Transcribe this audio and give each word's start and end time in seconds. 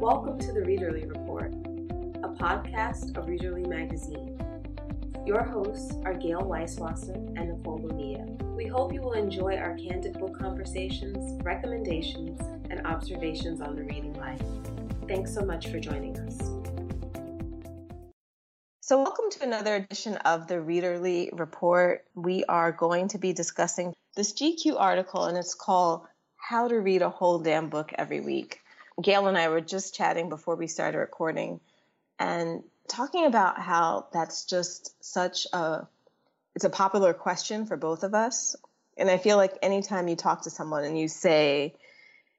Welcome 0.00 0.38
to 0.40 0.52
the 0.52 0.60
Readerly 0.60 1.08
Report, 1.08 1.54
a 2.24 2.28
podcast 2.28 3.16
of 3.16 3.26
Readerly 3.26 3.66
Magazine. 3.66 4.36
Your 5.24 5.42
hosts 5.42 5.94
are 6.04 6.12
Gayle 6.12 6.42
Weiswasser 6.42 7.14
and 7.38 7.48
Nicole 7.48 7.78
Bonia. 7.78 8.26
We 8.54 8.66
hope 8.66 8.92
you 8.92 9.00
will 9.00 9.12
enjoy 9.12 9.56
our 9.56 9.74
candid 9.76 10.18
book 10.18 10.38
conversations, 10.38 11.40
recommendations, 11.42 12.40
and 12.70 12.86
observations 12.86 13.60
on 13.60 13.76
the 13.76 13.84
reading 13.84 14.12
life. 14.14 14.42
Thanks 15.06 15.32
so 15.32 15.44
much 15.44 15.68
for 15.68 15.78
joining 15.78 16.18
us. 16.18 16.38
So, 18.80 18.98
welcome 18.98 19.30
to 19.30 19.44
another 19.44 19.76
edition 19.76 20.16
of 20.16 20.48
the 20.48 20.56
Readerly 20.56 21.30
Report. 21.32 22.04
We 22.14 22.44
are 22.44 22.72
going 22.72 23.08
to 23.08 23.18
be 23.18 23.32
discussing 23.32 23.94
this 24.16 24.34
GQ 24.34 24.78
article, 24.78 25.24
and 25.24 25.38
it's 25.38 25.54
called 25.54 26.02
How 26.36 26.68
to 26.68 26.80
Read 26.80 27.00
a 27.00 27.08
Whole 27.08 27.38
Damn 27.38 27.70
Book 27.70 27.92
Every 27.96 28.20
Week. 28.20 28.60
Gayle 29.00 29.26
and 29.26 29.36
I 29.36 29.48
were 29.48 29.60
just 29.60 29.94
chatting 29.94 30.28
before 30.28 30.56
we 30.56 30.66
started 30.66 30.98
recording 30.98 31.60
and 32.18 32.62
talking 32.88 33.26
about 33.26 33.60
how 33.60 34.06
that's 34.12 34.44
just 34.44 34.94
such 35.04 35.46
a 35.52 35.86
it's 36.54 36.64
a 36.64 36.70
popular 36.70 37.12
question 37.12 37.66
for 37.66 37.76
both 37.76 38.04
of 38.04 38.14
us. 38.14 38.54
And 38.96 39.10
I 39.10 39.18
feel 39.18 39.36
like 39.36 39.58
anytime 39.60 40.06
you 40.06 40.14
talk 40.14 40.42
to 40.42 40.50
someone 40.50 40.84
and 40.84 40.96
you 40.96 41.08
say 41.08 41.74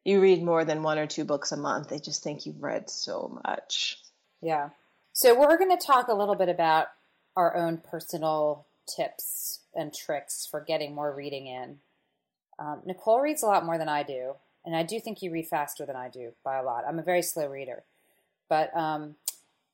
you 0.05 0.22
read 0.22 0.41
more 0.41 0.63
than 0.63 0.84
one 0.84 0.98
or 0.98 1.08
two 1.08 1.26
books 1.26 1.52
a 1.52 1.58
month, 1.58 1.90
they 1.90 1.99
just 1.99 2.23
think 2.23 2.46
you've 2.46 2.63
read 2.63 2.90
so 2.90 3.41
much. 3.44 3.98
Yeah. 4.41 4.70
So 5.12 5.38
we're 5.38 5.58
going 5.58 5.77
to 5.77 5.85
talk 5.85 6.08
a 6.08 6.13
little 6.13 6.35
bit 6.35 6.48
about 6.48 6.88
our 7.35 7.58
own 7.58 7.77
personal 7.77 8.66
tips 8.96 9.60
and 9.74 9.94
tricks 9.94 10.48
for 10.49 10.62
getting 10.62 10.96
more 10.96 11.13
reading 11.13 11.48
in. 11.48 11.80
Um, 12.58 12.82
Nicole 12.85 13.20
reads 13.20 13.44
a 13.44 13.48
lot 13.48 13.66
more 13.66 13.77
than 13.77 13.90
I 13.90 14.04
do, 14.04 14.35
and 14.66 14.76
I 14.76 14.84
do 14.84 15.00
think 15.00 15.22
you 15.22 15.32
read 15.32 15.48
faster 15.48 15.86
than 15.86 15.96
I 15.96 16.10
do 16.10 16.32
by 16.44 16.58
a 16.58 16.64
lot. 16.64 16.84
I'm 16.88 17.00
a 17.00 17.04
very 17.04 17.22
slow 17.22 17.48
reader, 17.48 17.84
but 18.50 18.76
um, 18.76 19.16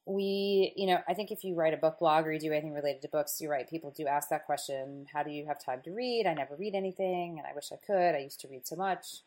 we, 0.06 0.74
you 0.76 0.88
know, 0.88 1.00
I 1.08 1.14
think 1.14 1.32
if 1.32 1.44
you 1.44 1.56
write 1.56 1.74
a 1.74 1.78
book 1.78 2.00
blog 2.00 2.26
or 2.26 2.34
you 2.34 2.40
do 2.40 2.52
anything 2.52 2.74
related 2.74 3.02
to 3.04 3.08
books, 3.08 3.40
you're 3.40 3.52
right. 3.52 3.70
People 3.70 3.94
do 3.96 4.08
ask 4.08 4.30
that 4.30 4.46
question: 4.46 5.08
How 5.14 5.24
do 5.24 5.32
you 5.32 5.46
have 5.46 5.64
time 5.64 5.82
to 5.84 5.92
read? 5.92 6.28
I 6.28 6.34
never 6.34 6.56
read 6.56 6.76
anything, 6.76 7.38
and 7.38 7.48
I 7.48 7.54
wish 7.56 7.72
I 7.72 7.78
could. 7.86 8.16
I 8.16 8.20
used 8.20 8.42
to 8.42 8.48
read 8.48 8.68
so 8.68 8.76
much. 8.76 9.22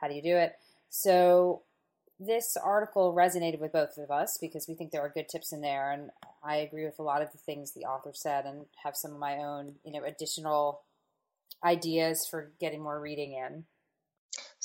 How 0.00 0.08
do 0.08 0.14
you 0.14 0.22
do 0.22 0.36
it? 0.36 0.56
So 0.90 1.62
this 2.18 2.56
article 2.56 3.14
resonated 3.14 3.60
with 3.60 3.72
both 3.72 3.98
of 3.98 4.10
us 4.10 4.38
because 4.38 4.66
we 4.66 4.74
think 4.74 4.90
there 4.90 5.02
are 5.02 5.08
good 5.08 5.28
tips 5.28 5.52
in 5.52 5.60
there, 5.60 5.90
and 5.90 6.10
I 6.42 6.56
agree 6.56 6.84
with 6.84 6.98
a 6.98 7.02
lot 7.02 7.22
of 7.22 7.32
the 7.32 7.38
things 7.38 7.72
the 7.72 7.84
author 7.84 8.12
said, 8.14 8.46
and 8.46 8.66
have 8.82 8.96
some 8.96 9.12
of 9.12 9.18
my 9.18 9.36
own, 9.36 9.74
you 9.84 9.92
know, 9.92 10.04
additional 10.04 10.80
ideas 11.62 12.26
for 12.26 12.50
getting 12.60 12.82
more 12.82 13.00
reading 13.00 13.32
in. 13.32 13.64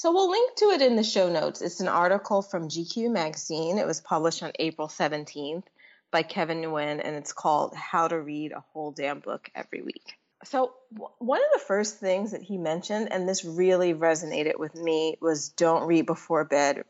So 0.01 0.11
we'll 0.11 0.31
link 0.31 0.55
to 0.55 0.65
it 0.71 0.81
in 0.81 0.95
the 0.95 1.03
show 1.03 1.29
notes. 1.29 1.61
It's 1.61 1.79
an 1.79 1.87
article 1.87 2.41
from 2.41 2.69
GQ 2.69 3.11
Magazine. 3.11 3.77
It 3.77 3.85
was 3.85 4.01
published 4.01 4.41
on 4.41 4.51
April 4.57 4.87
17th 4.87 5.61
by 6.09 6.23
Kevin 6.23 6.59
Nguyen, 6.59 6.99
and 7.05 7.15
it's 7.15 7.33
called 7.33 7.75
How 7.75 8.07
to 8.07 8.19
Read 8.19 8.51
a 8.51 8.61
Whole 8.73 8.91
Damn 8.93 9.19
Book 9.19 9.51
Every 9.53 9.83
Week. 9.83 10.17
So, 10.43 10.73
w- 10.91 11.11
one 11.19 11.39
of 11.39 11.51
the 11.53 11.63
first 11.67 11.99
things 11.99 12.31
that 12.31 12.41
he 12.41 12.57
mentioned, 12.57 13.09
and 13.11 13.29
this 13.29 13.45
really 13.45 13.93
resonated 13.93 14.57
with 14.57 14.73
me, 14.73 15.17
was 15.21 15.49
don't 15.49 15.85
read 15.85 16.07
before 16.07 16.45
bed, 16.45 16.83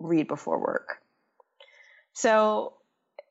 read 0.00 0.26
before 0.26 0.58
work. 0.58 0.98
So, 2.14 2.72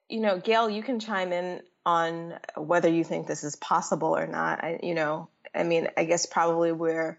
you 0.08 0.22
know, 0.22 0.40
Gayle, 0.40 0.70
you 0.70 0.82
can 0.82 1.02
chime 1.02 1.34
in 1.34 1.60
on 1.86 2.36
whether 2.56 2.88
you 2.88 3.04
think 3.04 3.28
this 3.28 3.44
is 3.44 3.58
possible 3.58 4.16
or 4.16 4.28
not. 4.28 4.64
I, 4.64 4.80
you 4.82 4.94
know, 4.94 5.28
I 5.54 5.64
mean, 5.64 5.90
I 5.98 6.06
guess 6.06 6.26
probably 6.26 6.72
we're 6.72 7.18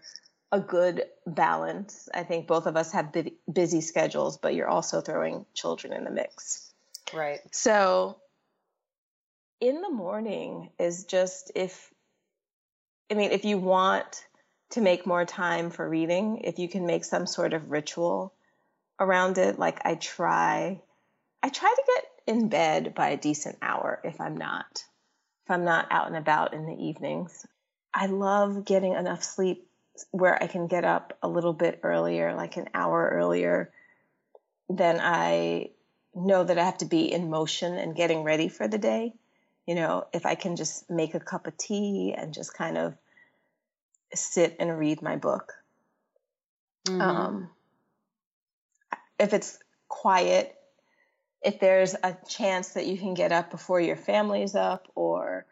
a 0.51 0.59
good 0.59 1.05
balance. 1.25 2.07
I 2.13 2.23
think 2.23 2.47
both 2.47 2.65
of 2.65 2.77
us 2.77 2.91
have 2.93 3.13
busy 3.51 3.81
schedules, 3.81 4.37
but 4.37 4.55
you're 4.55 4.67
also 4.67 5.01
throwing 5.01 5.45
children 5.53 5.93
in 5.93 6.03
the 6.03 6.11
mix. 6.11 6.73
Right. 7.13 7.39
So 7.51 8.17
in 9.59 9.81
the 9.81 9.89
morning 9.89 10.69
is 10.79 11.05
just 11.05 11.51
if, 11.55 11.91
I 13.11 13.15
mean, 13.15 13.31
if 13.31 13.45
you 13.45 13.57
want 13.57 14.25
to 14.71 14.81
make 14.81 15.05
more 15.05 15.25
time 15.25 15.69
for 15.69 15.87
reading, 15.87 16.41
if 16.43 16.59
you 16.59 16.67
can 16.67 16.85
make 16.85 17.05
some 17.05 17.25
sort 17.25 17.53
of 17.53 17.71
ritual 17.71 18.33
around 18.99 19.37
it, 19.37 19.59
like 19.59 19.79
I 19.85 19.95
try, 19.95 20.81
I 21.43 21.49
try 21.49 21.73
to 21.75 21.83
get 21.85 22.35
in 22.35 22.49
bed 22.49 22.95
by 22.95 23.09
a 23.09 23.17
decent 23.17 23.57
hour 23.61 23.99
if 24.03 24.19
I'm 24.19 24.37
not, 24.37 24.83
if 25.45 25.51
I'm 25.51 25.65
not 25.65 25.87
out 25.91 26.07
and 26.07 26.15
about 26.15 26.53
in 26.53 26.65
the 26.65 26.85
evenings. 26.85 27.45
I 27.93 28.07
love 28.07 28.65
getting 28.65 28.93
enough 28.93 29.23
sleep 29.23 29.67
where 30.11 30.41
I 30.41 30.47
can 30.47 30.67
get 30.67 30.85
up 30.85 31.17
a 31.21 31.27
little 31.27 31.53
bit 31.53 31.79
earlier, 31.83 32.33
like 32.35 32.57
an 32.57 32.69
hour 32.73 33.09
earlier, 33.13 33.71
then 34.69 34.99
I 35.01 35.69
know 36.13 36.43
that 36.43 36.57
I 36.57 36.63
have 36.63 36.77
to 36.79 36.85
be 36.85 37.11
in 37.11 37.29
motion 37.29 37.75
and 37.77 37.95
getting 37.95 38.23
ready 38.23 38.47
for 38.47 38.67
the 38.67 38.77
day. 38.77 39.13
You 39.67 39.75
know, 39.75 40.07
if 40.13 40.25
I 40.25 40.35
can 40.35 40.55
just 40.55 40.89
make 40.89 41.15
a 41.15 41.19
cup 41.19 41.47
of 41.47 41.57
tea 41.57 42.13
and 42.15 42.33
just 42.33 42.53
kind 42.53 42.77
of 42.77 42.95
sit 44.13 44.55
and 44.59 44.77
read 44.77 45.01
my 45.01 45.15
book. 45.15 45.53
Mm-hmm. 46.87 47.01
Um, 47.01 47.49
if 49.19 49.33
it's 49.33 49.57
quiet, 49.87 50.55
if 51.41 51.59
there's 51.59 51.95
a 51.95 52.15
chance 52.27 52.69
that 52.69 52.85
you 52.85 52.97
can 52.97 53.13
get 53.13 53.31
up 53.31 53.51
before 53.51 53.79
your 53.79 53.95
family's 53.95 54.55
up 54.55 54.87
or 54.95 55.45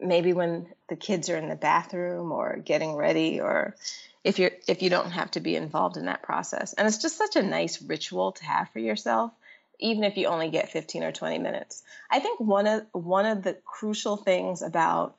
maybe 0.00 0.32
when 0.32 0.66
the 0.88 0.96
kids 0.96 1.28
are 1.30 1.36
in 1.36 1.48
the 1.48 1.56
bathroom 1.56 2.32
or 2.32 2.56
getting 2.56 2.94
ready 2.94 3.40
or 3.40 3.76
if 4.24 4.38
you're 4.38 4.52
if 4.68 4.82
you 4.82 4.90
don't 4.90 5.10
have 5.10 5.30
to 5.32 5.40
be 5.40 5.56
involved 5.56 5.96
in 5.96 6.06
that 6.06 6.22
process. 6.22 6.72
And 6.72 6.86
it's 6.86 6.98
just 6.98 7.16
such 7.16 7.36
a 7.36 7.42
nice 7.42 7.82
ritual 7.82 8.32
to 8.32 8.44
have 8.44 8.70
for 8.70 8.78
yourself 8.78 9.32
even 9.80 10.04
if 10.04 10.16
you 10.16 10.26
only 10.26 10.50
get 10.50 10.70
15 10.70 11.02
or 11.02 11.12
20 11.12 11.38
minutes. 11.38 11.82
I 12.10 12.20
think 12.20 12.38
one 12.38 12.66
of 12.66 12.86
one 12.92 13.26
of 13.26 13.42
the 13.42 13.54
crucial 13.64 14.16
things 14.16 14.62
about 14.62 15.16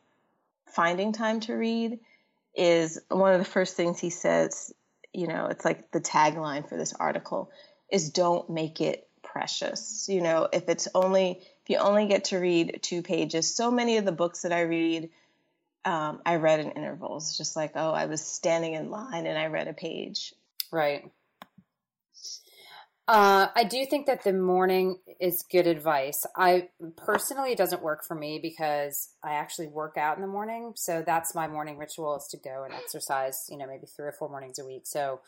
finding 0.67 1.11
time 1.11 1.39
to 1.41 1.53
read 1.53 1.99
is 2.55 2.99
one 3.09 3.33
of 3.33 3.39
the 3.39 3.45
first 3.45 3.75
things 3.75 3.99
he 3.99 4.09
says 4.09 4.73
you 5.13 5.27
know 5.27 5.47
it's 5.47 5.65
like 5.65 5.91
the 5.91 5.99
tagline 5.99 6.67
for 6.67 6.77
this 6.77 6.93
article 6.93 7.49
is 7.91 8.11
don't 8.11 8.49
make 8.49 8.79
it 8.79 9.07
precious. 9.23 10.07
You 10.09 10.21
know 10.21 10.47
if 10.51 10.69
it's 10.69 10.87
only 10.93 11.41
you 11.69 11.77
only 11.77 12.07
get 12.07 12.25
to 12.25 12.37
read 12.37 12.79
two 12.81 13.01
pages. 13.01 13.55
So 13.55 13.71
many 13.71 13.97
of 13.97 14.05
the 14.05 14.11
books 14.11 14.41
that 14.41 14.51
I 14.51 14.61
read, 14.61 15.09
um, 15.85 16.21
I 16.25 16.35
read 16.35 16.59
in 16.59 16.71
intervals, 16.71 17.37
just 17.37 17.55
like, 17.55 17.73
oh, 17.75 17.91
I 17.91 18.05
was 18.05 18.21
standing 18.21 18.73
in 18.73 18.89
line 18.89 19.25
and 19.25 19.37
I 19.37 19.47
read 19.47 19.67
a 19.67 19.73
page. 19.73 20.33
Right. 20.71 21.09
Uh, 23.07 23.47
I 23.55 23.65
do 23.65 23.85
think 23.85 24.05
that 24.05 24.23
the 24.23 24.31
morning 24.31 24.99
is 25.19 25.43
good 25.51 25.67
advice. 25.67 26.25
I 26.37 26.69
personally, 26.95 27.51
it 27.51 27.57
doesn't 27.57 27.81
work 27.81 28.05
for 28.05 28.15
me 28.15 28.39
because 28.41 29.09
I 29.21 29.33
actually 29.33 29.67
work 29.67 29.97
out 29.97 30.15
in 30.15 30.21
the 30.21 30.29
morning. 30.29 30.73
So 30.77 31.03
that's 31.05 31.35
my 31.35 31.47
morning 31.47 31.77
ritual 31.77 32.15
is 32.15 32.27
to 32.27 32.37
go 32.37 32.63
and 32.63 32.73
exercise, 32.73 33.47
you 33.49 33.57
know, 33.57 33.67
maybe 33.67 33.85
three 33.85 34.05
or 34.05 34.13
four 34.13 34.29
mornings 34.29 34.59
a 34.59 34.65
week. 34.65 34.83
So 34.85 35.19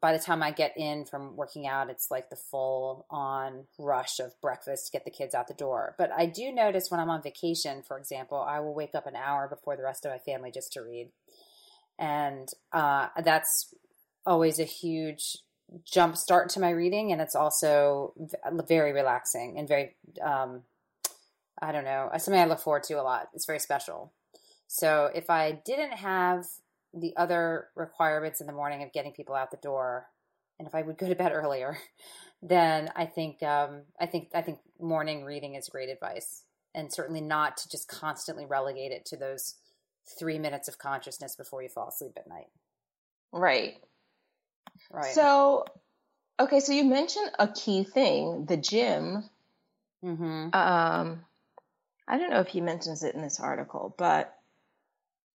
by 0.00 0.12
the 0.12 0.18
time 0.18 0.42
I 0.42 0.50
get 0.50 0.76
in 0.76 1.04
from 1.04 1.36
working 1.36 1.66
out, 1.66 1.90
it's 1.90 2.10
like 2.10 2.30
the 2.30 2.36
full 2.36 3.06
on 3.10 3.64
rush 3.78 4.18
of 4.18 4.32
breakfast 4.40 4.86
to 4.86 4.92
get 4.92 5.04
the 5.04 5.10
kids 5.10 5.34
out 5.34 5.46
the 5.46 5.54
door. 5.54 5.94
But 5.98 6.10
I 6.16 6.26
do 6.26 6.52
notice 6.52 6.90
when 6.90 7.00
I'm 7.00 7.10
on 7.10 7.22
vacation, 7.22 7.82
for 7.82 7.98
example, 7.98 8.38
I 8.38 8.60
will 8.60 8.74
wake 8.74 8.94
up 8.94 9.06
an 9.06 9.16
hour 9.16 9.46
before 9.46 9.76
the 9.76 9.82
rest 9.82 10.06
of 10.06 10.12
my 10.12 10.18
family 10.18 10.50
just 10.50 10.72
to 10.72 10.80
read. 10.82 11.10
And 11.98 12.48
uh, 12.72 13.08
that's 13.22 13.74
always 14.24 14.58
a 14.58 14.64
huge 14.64 15.36
jump 15.84 16.16
start 16.16 16.48
to 16.50 16.60
my 16.60 16.70
reading. 16.70 17.12
And 17.12 17.20
it's 17.20 17.36
also 17.36 18.14
very 18.66 18.92
relaxing 18.92 19.58
and 19.58 19.68
very, 19.68 19.96
um, 20.22 20.62
I 21.60 21.72
don't 21.72 21.84
know, 21.84 22.08
something 22.16 22.40
I 22.40 22.46
look 22.46 22.60
forward 22.60 22.84
to 22.84 22.94
a 22.94 23.02
lot. 23.02 23.28
It's 23.34 23.46
very 23.46 23.58
special. 23.58 24.12
So 24.66 25.10
if 25.14 25.28
I 25.28 25.60
didn't 25.66 25.92
have 25.92 26.46
the 26.94 27.16
other 27.16 27.68
requirements 27.76 28.40
in 28.40 28.46
the 28.46 28.52
morning 28.52 28.82
of 28.82 28.92
getting 28.92 29.12
people 29.12 29.34
out 29.34 29.50
the 29.50 29.56
door, 29.58 30.06
and 30.58 30.66
if 30.66 30.74
I 30.74 30.82
would 30.82 30.98
go 30.98 31.08
to 31.08 31.14
bed 31.14 31.32
earlier, 31.34 31.78
then 32.42 32.90
I 32.96 33.06
think 33.06 33.42
um, 33.42 33.82
I 34.00 34.06
think 34.06 34.28
I 34.34 34.42
think 34.42 34.58
morning 34.80 35.24
reading 35.24 35.54
is 35.54 35.68
great 35.68 35.88
advice, 35.88 36.44
and 36.74 36.92
certainly 36.92 37.20
not 37.20 37.56
to 37.58 37.68
just 37.68 37.88
constantly 37.88 38.46
relegate 38.46 38.92
it 38.92 39.06
to 39.06 39.16
those 39.16 39.54
three 40.18 40.38
minutes 40.38 40.68
of 40.68 40.78
consciousness 40.78 41.36
before 41.36 41.62
you 41.62 41.68
fall 41.68 41.88
asleep 41.88 42.12
at 42.16 42.28
night. 42.28 42.48
Right. 43.32 43.74
Right. 44.90 45.14
So, 45.14 45.66
okay, 46.38 46.60
so 46.60 46.72
you 46.72 46.84
mentioned 46.84 47.30
a 47.38 47.48
key 47.48 47.84
thing, 47.84 48.46
the 48.46 48.56
gym. 48.56 49.24
Mm-hmm. 50.04 50.54
Um, 50.54 51.24
I 52.08 52.18
don't 52.18 52.30
know 52.30 52.40
if 52.40 52.48
he 52.48 52.60
mentions 52.60 53.04
it 53.04 53.14
in 53.14 53.22
this 53.22 53.38
article, 53.38 53.94
but 53.96 54.34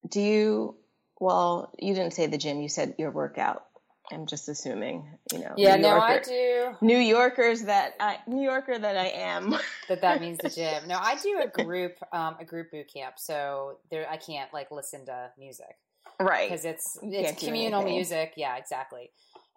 do 0.09 0.21
you 0.21 0.77
well, 1.21 1.71
you 1.79 1.95
didn't 1.95 2.15
say 2.15 2.27
the 2.27 2.39
gym. 2.39 2.61
You 2.61 2.69
said 2.69 2.95
your 2.99 3.11
workout. 3.11 3.65
I'm 4.13 4.27
just 4.27 4.49
assuming, 4.49 5.07
you 5.33 5.39
know. 5.39 5.55
Yeah, 5.57 5.77
New 5.77 5.83
no, 5.83 5.89
Yorker, 5.91 6.05
I 6.07 6.19
do. 6.19 6.77
New 6.81 6.99
Yorkers 6.99 7.63
that 7.63 7.95
I, 8.01 8.19
New 8.27 8.43
Yorker 8.43 8.77
that 8.77 8.97
I 8.97 9.07
am. 9.07 9.55
that 9.89 10.01
that 10.01 10.21
means 10.21 10.39
the 10.39 10.49
gym. 10.57 10.89
No, 10.89 10.99
I 11.01 11.17
do 11.17 11.41
a 11.45 11.63
group, 11.63 11.97
um, 12.13 12.37
a 12.41 12.45
group 12.45 12.73
boot 12.73 12.91
camp. 12.93 13.15
So 13.19 13.79
there, 13.91 14.11
I 14.11 14.17
can't 14.17 14.53
like 14.53 14.73
listen 14.73 15.07
to 15.07 15.31
music, 15.39 15.77
right? 16.19 16.51
Because 16.51 16.65
it's 16.65 16.99
it's 17.03 17.41
communal 17.41 17.85
music. 17.85 18.33
Yeah, 18.37 18.57
exactly. 18.57 19.11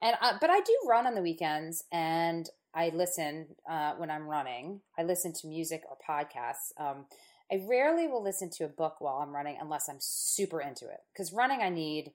And 0.04 0.16
I, 0.22 0.34
but 0.40 0.52
I 0.52 0.60
do 0.60 0.78
run 0.88 1.08
on 1.08 1.16
the 1.16 1.22
weekends, 1.22 1.86
and 1.92 2.48
I 2.76 2.92
listen 2.94 3.48
uh, 3.68 3.94
when 3.94 4.12
I'm 4.12 4.28
running. 4.28 4.82
I 5.00 5.04
listen 5.04 5.34
to 5.34 5.48
music 5.48 5.82
or 5.90 5.98
podcasts. 6.08 6.74
Um, 6.78 7.06
I 7.54 7.62
rarely 7.68 8.08
will 8.08 8.24
listen 8.24 8.50
to 8.52 8.66
a 8.66 8.70
book 8.70 8.96
while 9.00 9.18
I'm 9.18 9.34
running 9.34 9.58
unless 9.62 9.88
I'm 9.88 10.00
super 10.00 10.60
into 10.60 10.86
it. 10.86 11.02
Because 11.14 11.32
running, 11.32 11.62
I 11.62 11.70
need, 11.70 12.12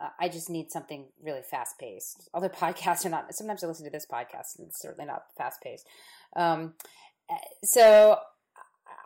uh, 0.00 0.08
I 0.18 0.30
just 0.30 0.48
need 0.48 0.72
something 0.72 1.06
really 1.22 1.42
fast 1.42 1.78
paced. 1.78 2.30
Other 2.32 2.48
podcasts 2.60 3.04
are 3.04 3.10
not. 3.10 3.34
Sometimes 3.34 3.62
I 3.62 3.66
listen 3.66 3.84
to 3.84 3.90
this 3.90 4.06
podcast, 4.10 4.58
and 4.58 4.68
it's 4.68 4.80
certainly 4.80 5.06
not 5.06 5.24
fast 5.36 5.60
paced. 5.60 5.86
Um, 6.34 6.74
eh, 7.30 7.34
so 7.62 8.18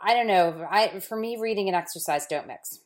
I 0.02 0.14
don't 0.14 0.28
know. 0.28 0.66
I 0.70 1.00
for 1.00 1.16
me, 1.16 1.38
reading 1.40 1.68
and 1.68 1.76
exercise 1.76 2.26
don't 2.26 2.46
mix. 2.46 2.78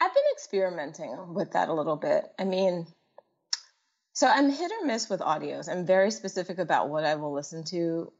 I've 0.00 0.12
been 0.12 0.24
experimenting 0.32 1.32
with 1.32 1.52
that 1.52 1.68
a 1.68 1.74
little 1.74 1.96
bit. 1.96 2.24
I 2.38 2.44
mean, 2.44 2.86
so 4.14 4.26
I'm 4.26 4.50
hit 4.50 4.72
or 4.72 4.84
miss 4.84 5.08
with 5.08 5.20
audios. 5.20 5.70
I'm 5.70 5.86
very 5.86 6.10
specific 6.10 6.58
about 6.58 6.88
what 6.88 7.04
I 7.04 7.14
will 7.14 7.32
listen 7.32 7.64
to 7.66 8.12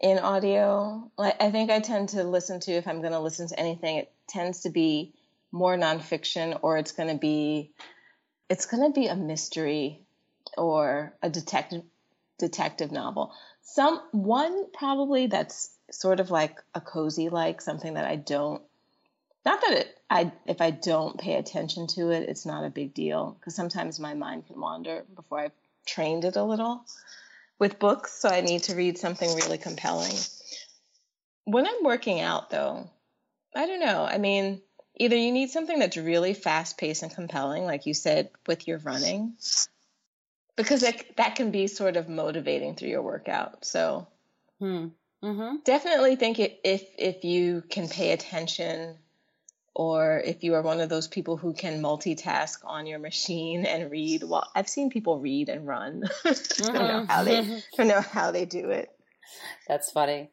in 0.00 0.18
audio. 0.18 1.10
Like 1.16 1.40
I 1.40 1.50
think 1.50 1.70
I 1.70 1.80
tend 1.80 2.10
to 2.10 2.24
listen 2.24 2.60
to 2.60 2.72
if 2.72 2.86
I'm 2.86 3.00
going 3.00 3.12
to 3.12 3.20
listen 3.20 3.48
to 3.48 3.58
anything, 3.58 3.98
it 3.98 4.12
tends 4.28 4.62
to 4.62 4.70
be 4.70 5.14
more 5.52 5.76
nonfiction 5.76 6.58
or 6.62 6.78
it's 6.78 6.92
going 6.92 7.10
to 7.10 7.18
be 7.18 7.70
it's 8.48 8.66
going 8.66 8.82
to 8.82 8.98
be 8.98 9.06
a 9.06 9.16
mystery 9.16 10.00
or 10.56 11.14
a 11.22 11.30
detective 11.30 11.82
detective 12.38 12.90
novel. 12.90 13.32
Some 13.62 14.00
one 14.10 14.66
probably 14.72 15.26
that's 15.26 15.70
sort 15.90 16.20
of 16.20 16.30
like 16.30 16.58
a 16.74 16.80
cozy 16.80 17.28
like 17.28 17.60
something 17.60 17.94
that 17.94 18.06
I 18.06 18.16
don't 18.16 18.62
not 19.44 19.60
that 19.60 19.72
it 19.72 19.98
I 20.08 20.32
if 20.46 20.60
I 20.60 20.70
don't 20.70 21.18
pay 21.18 21.34
attention 21.34 21.86
to 21.88 22.10
it, 22.10 22.28
it's 22.28 22.46
not 22.46 22.64
a 22.64 22.70
big 22.70 22.94
deal 22.94 23.36
because 23.38 23.54
sometimes 23.54 24.00
my 24.00 24.14
mind 24.14 24.46
can 24.46 24.60
wander 24.60 25.04
before 25.14 25.40
I've 25.40 25.52
trained 25.86 26.24
it 26.24 26.36
a 26.36 26.42
little 26.42 26.84
with 27.62 27.78
books, 27.78 28.12
so 28.12 28.28
I 28.28 28.40
need 28.40 28.64
to 28.64 28.74
read 28.74 28.98
something 28.98 29.32
really 29.36 29.56
compelling. 29.56 30.16
When 31.44 31.64
I'm 31.64 31.84
working 31.84 32.20
out 32.20 32.50
though, 32.50 32.90
I 33.54 33.66
don't 33.66 33.78
know. 33.78 34.04
I 34.04 34.18
mean, 34.18 34.60
either 34.96 35.14
you 35.14 35.30
need 35.30 35.50
something 35.50 35.78
that's 35.78 35.96
really 35.96 36.34
fast 36.34 36.76
paced 36.76 37.04
and 37.04 37.14
compelling, 37.14 37.64
like 37.64 37.86
you 37.86 37.94
said 37.94 38.30
with 38.48 38.66
your 38.66 38.78
running, 38.78 39.34
because 40.56 40.82
it, 40.82 41.16
that 41.18 41.36
can 41.36 41.52
be 41.52 41.68
sort 41.68 41.96
of 41.96 42.08
motivating 42.08 42.74
through 42.74 42.88
your 42.88 43.02
workout. 43.02 43.64
So, 43.64 44.08
hmm. 44.58 44.88
mm-hmm. 45.22 45.58
definitely 45.64 46.16
think 46.16 46.40
it, 46.40 46.58
if 46.64 46.82
if 46.98 47.22
you 47.22 47.62
can 47.70 47.88
pay 47.88 48.10
attention 48.10 48.96
or 49.74 50.20
if 50.24 50.44
you 50.44 50.54
are 50.54 50.62
one 50.62 50.80
of 50.80 50.88
those 50.88 51.08
people 51.08 51.36
who 51.36 51.54
can 51.54 51.82
multitask 51.82 52.58
on 52.64 52.86
your 52.86 52.98
machine 52.98 53.64
and 53.64 53.90
read 53.90 54.22
well 54.22 54.50
i've 54.54 54.68
seen 54.68 54.90
people 54.90 55.18
read 55.18 55.48
and 55.48 55.66
run. 55.66 56.02
Mm-hmm. 56.24 56.64
I, 56.70 56.72
don't 56.72 56.88
know 56.88 57.06
how 57.08 57.24
they, 57.24 57.38
I 57.38 57.62
don't 57.76 57.88
know 57.88 58.00
how 58.00 58.30
they 58.30 58.44
do 58.44 58.70
it. 58.70 58.90
That's 59.66 59.90
funny. 59.90 60.30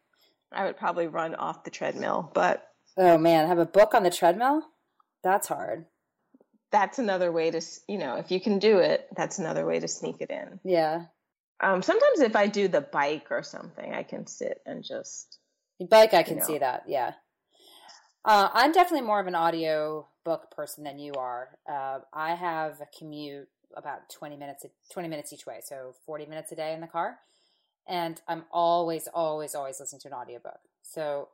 I 0.52 0.66
would 0.66 0.78
probably 0.78 1.08
run 1.08 1.36
off 1.36 1.64
the 1.64 1.72
treadmill 1.72 2.32
but 2.34 2.68
oh 2.98 3.18
man. 3.18 3.48
Have 3.48 3.60
a 3.60 3.66
book 3.66 3.94
on 3.94 4.04
the 4.04 4.10
treadmill? 4.10 4.64
That's 5.24 5.48
hard. 5.48 5.86
That's 6.72 7.00
another 7.00 7.32
way 7.32 7.52
to 7.52 7.62
you 7.88 7.98
know 7.98 8.16
if 8.16 8.32
you 8.32 8.40
can 8.40 8.60
do 8.60 8.80
it 8.80 9.08
that's 9.16 9.40
another 9.40 9.66
way 9.66 9.80
to 9.80 9.88
sneak 9.88 10.18
it 10.20 10.30
in. 10.30 10.60
Yeah. 10.64 11.06
Um, 11.62 11.82
sometimes 11.82 12.22
if 12.22 12.38
i 12.38 12.48
do 12.48 12.70
the 12.70 12.80
bike 12.80 13.28
or 13.32 13.44
something 13.44 13.94
i 13.94 14.04
can 14.04 14.28
sit 14.28 14.62
and 14.66 14.82
just 14.82 15.40
bike 15.90 16.14
i 16.14 16.24
can 16.24 16.36
you 16.36 16.40
know, 16.40 16.48
see 16.48 16.58
that. 16.60 16.84
Yeah 16.88 17.14
uh, 18.26 18.50
I'm 18.54 18.72
definitely 18.72 19.06
more 19.06 19.20
of 19.20 19.28
an 19.28 19.36
audio 19.36 20.08
book 20.24 20.52
person 20.52 20.84
than 20.84 21.00
you 21.00 21.14
are. 21.14 21.50
Uh, 21.68 22.00
I 22.14 22.36
have 22.36 22.82
a 22.82 22.88
commute 22.98 23.48
about 23.76 24.10
20 24.10 24.36
minutes 24.36 24.66
20 24.92 25.08
minutes 25.08 25.32
each 25.32 25.46
way, 25.46 25.60
so 25.64 25.94
40 26.06 26.26
minutes 26.26 26.52
a 26.52 26.56
day 26.56 26.74
in 26.74 26.82
the 26.82 26.88
car. 26.88 27.20
And 27.88 28.22
I'm 28.28 28.44
always, 28.52 29.08
always, 29.08 29.56
always 29.56 29.80
listening 29.80 30.02
to 30.02 30.10
an 30.10 30.14
audiobook. 30.14 30.60
So 30.84 31.30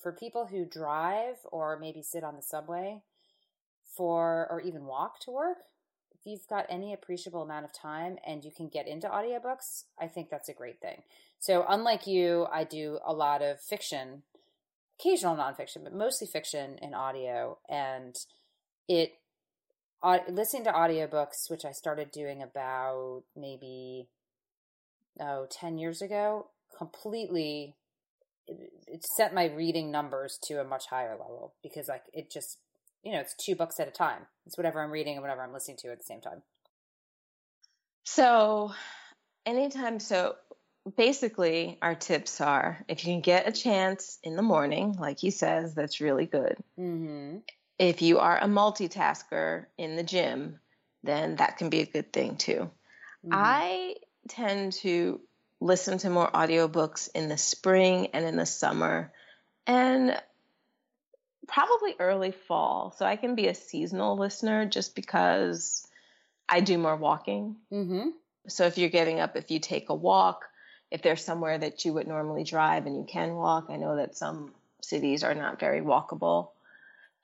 for 0.00 0.12
people 0.12 0.46
who 0.46 0.64
drive 0.64 1.36
or 1.50 1.78
maybe 1.78 2.02
sit 2.02 2.22
on 2.22 2.36
the 2.36 2.42
subway 2.42 3.02
for 3.96 4.46
or 4.50 4.60
even 4.60 4.84
walk 4.84 5.20
to 5.20 5.30
work, 5.30 5.58
if 6.14 6.20
you've 6.24 6.46
got 6.48 6.66
any 6.68 6.92
appreciable 6.92 7.42
amount 7.42 7.64
of 7.64 7.72
time 7.72 8.18
and 8.26 8.44
you 8.44 8.50
can 8.50 8.68
get 8.68 8.86
into 8.86 9.08
audiobooks, 9.08 9.84
I 9.98 10.06
think 10.06 10.30
that's 10.30 10.48
a 10.48 10.54
great 10.54 10.80
thing. 10.80 11.02
So 11.38 11.64
unlike 11.68 12.06
you, 12.06 12.46
I 12.52 12.64
do 12.64 12.98
a 13.04 13.12
lot 13.12 13.42
of 13.42 13.60
fiction 13.60 14.22
occasional 14.98 15.36
nonfiction, 15.36 15.84
but 15.84 15.94
mostly 15.94 16.26
fiction 16.26 16.78
and 16.80 16.94
audio. 16.94 17.58
And 17.68 18.14
it, 18.88 19.12
uh, 20.02 20.18
listening 20.28 20.64
to 20.64 20.72
audiobooks, 20.72 21.48
which 21.48 21.64
I 21.64 21.72
started 21.72 22.10
doing 22.10 22.42
about 22.42 23.22
maybe, 23.36 24.08
oh, 25.20 25.46
10 25.50 25.78
years 25.78 26.02
ago, 26.02 26.48
completely, 26.76 27.74
it, 28.46 28.72
it 28.86 29.04
set 29.16 29.34
my 29.34 29.46
reading 29.46 29.90
numbers 29.90 30.38
to 30.44 30.60
a 30.60 30.64
much 30.64 30.86
higher 30.88 31.12
level 31.12 31.54
because 31.62 31.88
like 31.88 32.04
it 32.12 32.30
just, 32.30 32.58
you 33.02 33.12
know, 33.12 33.20
it's 33.20 33.34
two 33.34 33.54
books 33.54 33.80
at 33.80 33.88
a 33.88 33.92
time. 33.92 34.26
It's 34.46 34.56
whatever 34.56 34.82
I'm 34.82 34.90
reading 34.90 35.14
and 35.14 35.22
whatever 35.22 35.42
I'm 35.42 35.52
listening 35.52 35.78
to 35.82 35.92
at 35.92 35.98
the 35.98 36.04
same 36.04 36.20
time. 36.20 36.42
So, 38.04 38.72
anytime, 39.44 39.98
so 39.98 40.36
basically, 40.96 41.78
our 41.82 41.94
tips 41.94 42.40
are 42.40 42.84
if 42.88 43.04
you 43.04 43.14
can 43.14 43.20
get 43.20 43.48
a 43.48 43.52
chance 43.52 44.18
in 44.22 44.36
the 44.36 44.42
morning, 44.42 44.96
like 44.98 45.18
he 45.18 45.30
says, 45.30 45.74
that's 45.74 46.00
really 46.00 46.26
good. 46.26 46.56
Mm-hmm. 46.78 47.38
If 47.78 48.02
you 48.02 48.18
are 48.18 48.38
a 48.38 48.46
multitasker 48.46 49.66
in 49.76 49.96
the 49.96 50.02
gym, 50.02 50.60
then 51.02 51.36
that 51.36 51.58
can 51.58 51.70
be 51.70 51.80
a 51.80 51.86
good 51.86 52.12
thing 52.12 52.36
too. 52.36 52.70
Mm-hmm. 53.24 53.32
I 53.32 53.94
tend 54.28 54.74
to 54.74 55.20
listen 55.60 55.98
to 55.98 56.10
more 56.10 56.30
audiobooks 56.30 57.08
in 57.14 57.28
the 57.28 57.38
spring 57.38 58.08
and 58.12 58.24
in 58.24 58.36
the 58.36 58.46
summer 58.46 59.12
and 59.66 60.20
probably 61.48 61.94
early 61.98 62.32
fall. 62.32 62.94
So 62.96 63.06
I 63.06 63.16
can 63.16 63.34
be 63.34 63.48
a 63.48 63.54
seasonal 63.54 64.18
listener 64.18 64.66
just 64.66 64.94
because 64.94 65.86
I 66.48 66.60
do 66.60 66.78
more 66.78 66.96
walking. 66.96 67.56
Mm-hmm. 67.72 68.10
So 68.48 68.66
if 68.66 68.78
you're 68.78 68.90
getting 68.90 69.20
up, 69.20 69.36
if 69.36 69.50
you 69.50 69.58
take 69.58 69.88
a 69.88 69.94
walk, 69.94 70.44
if 70.96 71.02
there's 71.02 71.22
somewhere 71.22 71.58
that 71.58 71.84
you 71.84 71.92
would 71.92 72.08
normally 72.08 72.42
drive 72.42 72.86
and 72.86 72.96
you 72.96 73.04
can 73.06 73.34
walk. 73.34 73.66
I 73.68 73.76
know 73.76 73.96
that 73.96 74.16
some 74.16 74.54
cities 74.80 75.22
are 75.22 75.34
not 75.34 75.60
very 75.60 75.82
walkable, 75.82 76.48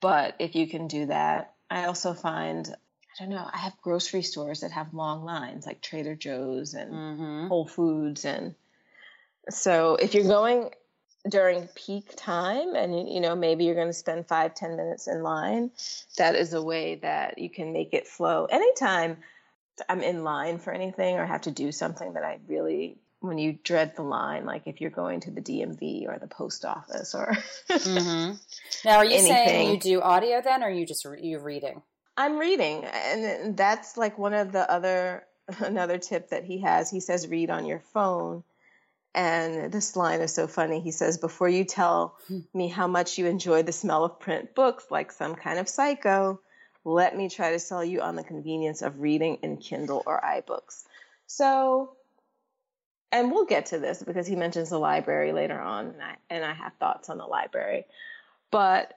but 0.03 0.37
if 0.39 0.55
you 0.55 0.69
can 0.69 0.89
do 0.89 1.07
that, 1.07 1.55
I 1.71 1.87
also 1.87 2.13
find 2.13 2.69
I 2.69 3.25
don't 3.25 3.31
know, 3.31 3.49
I 3.51 3.59
have 3.59 3.73
grocery 3.81 4.23
stores 4.23 4.61
that 4.61 4.73
have 4.73 4.93
long 4.93 5.25
lines 5.25 5.67
like 5.67 5.81
Trader 5.81 6.15
Joe's 6.15 6.75
and 6.75 6.93
mm-hmm. 6.93 7.47
Whole 7.49 7.67
Foods 7.67 8.27
and 8.27 8.55
so 9.49 9.97
if 9.97 10.15
you're 10.15 10.25
going 10.25 10.71
during 11.29 11.67
peak 11.75 12.13
time 12.15 12.75
and 12.75 13.09
you 13.09 13.21
know 13.21 13.35
maybe 13.35 13.65
you're 13.65 13.75
going 13.75 13.87
to 13.87 13.93
spend 13.95 14.27
five 14.27 14.55
ten 14.55 14.77
minutes 14.77 15.09
in 15.09 15.23
line 15.23 15.71
that 16.19 16.35
is 16.35 16.53
a 16.53 16.63
way 16.63 16.97
that 16.97 17.39
you 17.39 17.49
can 17.49 17.73
make 17.73 17.95
it 17.95 18.09
flow 18.09 18.45
anytime 18.47 19.17
i'm 19.89 20.03
in 20.03 20.25
line 20.25 20.59
for 20.59 20.73
anything 20.73 21.17
or 21.17 21.25
have 21.25 21.43
to 21.43 21.51
do 21.53 21.71
something 21.71 22.15
that 22.15 22.25
i 22.25 22.39
really 22.49 22.97
when 23.23 23.39
you 23.39 23.59
dread 23.65 23.95
the 23.97 24.03
line, 24.03 24.45
like 24.45 24.63
if 24.67 24.81
you're 24.81 24.91
going 24.91 25.21
to 25.21 25.31
the 25.31 25.41
DMV 25.41 26.09
or 26.09 26.19
the 26.19 26.27
post 26.27 26.65
office 26.65 27.15
or. 27.15 27.37
mm-hmm. 27.71 28.35
Now, 28.85 28.97
are 28.99 29.05
you 29.05 29.13
anything. 29.13 29.35
saying 29.35 29.71
you 29.71 29.81
do 29.81 30.01
audio 30.01 30.43
then, 30.43 30.63
or 30.63 30.71
you 30.71 30.87
just 30.87 31.07
you 31.21 31.39
reading? 31.39 31.83
I'm 32.17 32.39
reading, 32.39 32.85
and 32.85 33.57
that's 33.57 33.97
like 33.97 34.19
one 34.19 34.35
of 34.35 34.53
the 34.53 34.71
other 34.71 35.25
another 35.59 35.99
tip 35.99 36.31
that 36.31 36.45
he 36.45 36.61
has. 36.61 36.91
He 36.91 37.01
says 37.01 37.29
read 37.29 37.51
on 37.51 37.67
your 37.67 37.81
phone. 37.93 38.45
And 39.15 39.71
this 39.71 39.95
line 39.95 40.23
is 40.23 40.33
so 40.33 40.47
funny. 40.47 40.81
He 40.81 40.91
says, 40.91 41.19
Before 41.19 41.49
you 41.49 41.65
tell 41.65 42.17
hmm. 42.29 42.41
me 42.55 42.69
how 42.69 42.87
much 42.87 43.19
you 43.19 43.27
enjoy 43.27 43.63
the 43.63 43.73
smell 43.73 44.05
of 44.05 44.19
print 44.19 44.55
books 44.55 44.87
like 44.91 45.13
some 45.13 45.35
kind 45.35 45.59
of 45.59 45.69
psycho, 45.69 46.41
let 46.85 47.15
me 47.15 47.29
try 47.29 47.53
to 47.53 47.59
sell 47.59 47.85
you 47.85 48.01
on 48.01 48.17
the 48.17 48.25
convenience 48.25 48.81
of 48.81 49.01
reading 49.01 49.39
in 49.43 49.59
Kindle 49.59 50.03
or 50.07 50.19
iBooks. 50.19 50.85
So 51.27 51.93
and 53.13 53.31
we'll 53.31 53.45
get 53.45 53.67
to 53.67 53.79
this 53.79 54.03
because 54.03 54.27
he 54.27 54.35
mentions 54.35 54.71
the 54.71 54.79
library 54.79 55.33
later 55.33 55.61
on, 55.61 55.89
and 55.89 56.03
I, 56.03 56.17
and 56.31 56.45
I 56.45 56.55
have 56.55 56.73
thoughts 56.81 57.11
on 57.11 57.19
the 57.19 57.27
library. 57.27 57.85
But 58.51 58.95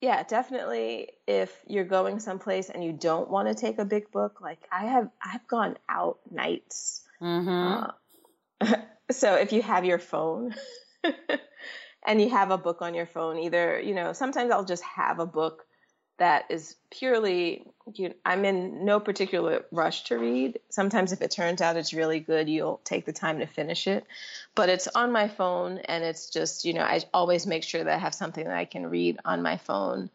yeah, 0.00 0.22
definitely 0.22 1.08
if 1.26 1.50
you're 1.66 1.84
going 1.84 2.18
someplace 2.18 2.70
and 2.70 2.82
you 2.82 2.92
don't 2.92 3.30
want 3.30 3.48
to 3.48 3.54
take 3.54 3.78
a 3.78 3.84
big 3.84 4.10
book, 4.10 4.40
like 4.40 4.58
I 4.72 4.86
have, 4.86 5.10
I've 5.22 5.46
gone 5.46 5.76
out 5.88 6.18
nights. 6.30 7.02
Mm-hmm. 7.22 7.84
Uh, 8.60 8.76
so 9.10 9.34
if 9.36 9.52
you 9.52 9.62
have 9.62 9.84
your 9.84 9.98
phone 9.98 10.54
and 12.06 12.20
you 12.20 12.30
have 12.30 12.50
a 12.50 12.58
book 12.58 12.82
on 12.82 12.94
your 12.94 13.06
phone, 13.06 13.38
either, 13.38 13.80
you 13.80 13.94
know, 13.94 14.12
sometimes 14.12 14.50
I'll 14.50 14.64
just 14.64 14.82
have 14.82 15.20
a 15.20 15.26
book 15.26 15.64
that 16.18 16.44
is 16.50 16.76
purely 16.90 17.66
you 17.92 18.08
know, 18.08 18.14
I'm 18.24 18.44
in 18.44 18.84
no 18.84 18.98
particular 18.98 19.64
rush 19.70 20.04
to 20.04 20.16
read. 20.16 20.58
Sometimes 20.70 21.12
if 21.12 21.20
it 21.20 21.30
turns 21.30 21.60
out 21.60 21.76
it's 21.76 21.92
really 21.92 22.18
good, 22.20 22.48
you'll 22.48 22.80
take 22.84 23.04
the 23.04 23.12
time 23.12 23.40
to 23.40 23.46
finish 23.46 23.86
it. 23.86 24.06
But 24.54 24.70
it's 24.70 24.88
on 24.88 25.12
my 25.12 25.28
phone 25.28 25.78
and 25.78 26.02
it's 26.02 26.30
just, 26.30 26.64
you 26.64 26.72
know, 26.72 26.82
I 26.82 27.02
always 27.12 27.46
make 27.46 27.62
sure 27.62 27.84
that 27.84 27.94
I 27.94 27.98
have 27.98 28.14
something 28.14 28.44
that 28.44 28.56
I 28.56 28.64
can 28.64 28.86
read 28.86 29.18
on 29.24 29.42
my 29.42 29.58
phone 29.58 30.08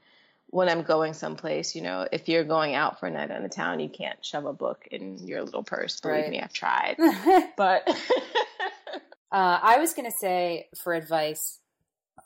when 0.47 0.67
I'm 0.67 0.81
going 0.81 1.13
someplace, 1.13 1.75
you 1.75 1.83
know, 1.83 2.07
if 2.11 2.27
you're 2.27 2.43
going 2.43 2.73
out 2.73 2.99
for 2.99 3.05
a 3.05 3.11
night 3.11 3.29
on 3.29 3.43
the 3.43 3.49
town, 3.49 3.79
you 3.79 3.89
can't 3.89 4.25
shove 4.25 4.45
a 4.45 4.53
book 4.53 4.87
in 4.89 5.19
your 5.27 5.43
little 5.43 5.61
purse. 5.61 5.99
Believe 5.99 6.23
Right. 6.23 6.31
me, 6.31 6.41
I've 6.41 6.53
tried. 6.53 6.97
but 7.57 7.87
Uh, 9.31 9.59
I 9.61 9.77
was 9.77 9.93
going 9.93 10.09
to 10.09 10.17
say 10.19 10.69
for 10.81 10.93
advice, 10.93 11.58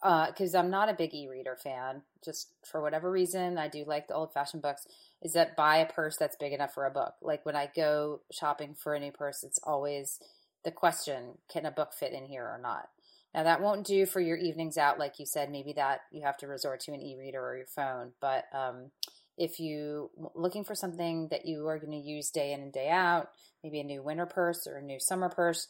because 0.03 0.53
I'm 0.53 0.69
not 0.69 0.89
a 0.89 0.93
big 0.93 1.13
e-reader 1.13 1.55
fan, 1.55 2.01
just 2.23 2.49
for 2.65 2.81
whatever 2.81 3.09
reason, 3.09 3.57
I 3.57 3.69
do 3.69 3.85
like 3.87 4.07
the 4.07 4.15
old-fashioned 4.15 4.61
books. 4.61 4.85
Is 5.21 5.33
that 5.33 5.55
buy 5.55 5.77
a 5.77 5.85
purse 5.85 6.17
that's 6.17 6.35
big 6.35 6.51
enough 6.51 6.73
for 6.73 6.85
a 6.85 6.91
book? 6.91 7.13
Like 7.21 7.45
when 7.45 7.55
I 7.55 7.69
go 7.73 8.21
shopping 8.31 8.75
for 8.75 8.93
a 8.93 8.99
new 8.99 9.11
purse, 9.11 9.43
it's 9.43 9.59
always 9.63 10.19
the 10.65 10.71
question: 10.71 11.37
Can 11.49 11.65
a 11.65 11.71
book 11.71 11.93
fit 11.93 12.11
in 12.11 12.25
here 12.25 12.43
or 12.43 12.59
not? 12.61 12.89
Now 13.33 13.43
that 13.43 13.61
won't 13.61 13.87
do 13.87 14.05
for 14.05 14.19
your 14.19 14.37
evenings 14.37 14.77
out, 14.77 14.99
like 14.99 15.19
you 15.19 15.25
said. 15.25 15.49
Maybe 15.49 15.73
that 15.73 16.01
you 16.11 16.23
have 16.23 16.37
to 16.37 16.47
resort 16.47 16.81
to 16.81 16.93
an 16.93 17.01
e-reader 17.01 17.39
or 17.39 17.57
your 17.57 17.65
phone. 17.65 18.11
But 18.19 18.45
um, 18.53 18.91
if 19.37 19.59
you 19.59 20.11
looking 20.35 20.65
for 20.65 20.75
something 20.75 21.29
that 21.31 21.45
you 21.45 21.65
are 21.67 21.79
going 21.79 21.91
to 21.91 22.09
use 22.09 22.29
day 22.29 22.51
in 22.51 22.61
and 22.61 22.73
day 22.73 22.89
out, 22.89 23.29
maybe 23.63 23.79
a 23.79 23.83
new 23.83 24.03
winter 24.03 24.25
purse 24.25 24.67
or 24.67 24.77
a 24.77 24.83
new 24.83 24.99
summer 24.99 25.29
purse, 25.29 25.67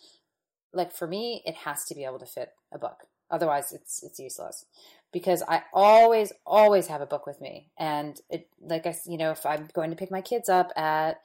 like 0.73 0.91
for 0.91 1.07
me, 1.07 1.43
it 1.45 1.55
has 1.55 1.85
to 1.85 1.95
be 1.95 2.03
able 2.03 2.19
to 2.19 2.25
fit 2.25 2.49
a 2.73 2.79
book. 2.79 3.03
Otherwise, 3.31 3.71
it's 3.71 4.03
it's 4.03 4.19
useless. 4.19 4.65
Because 5.11 5.43
I 5.47 5.63
always 5.73 6.33
always 6.45 6.87
have 6.87 7.01
a 7.01 7.05
book 7.05 7.27
with 7.27 7.39
me, 7.39 7.67
and 7.77 8.19
it 8.29 8.47
like 8.61 8.85
I 8.85 8.95
you 9.05 9.17
know 9.17 9.31
if 9.31 9.45
I'm 9.45 9.67
going 9.73 9.89
to 9.89 9.95
pick 9.95 10.11
my 10.11 10.21
kids 10.21 10.49
up 10.49 10.71
at 10.75 11.21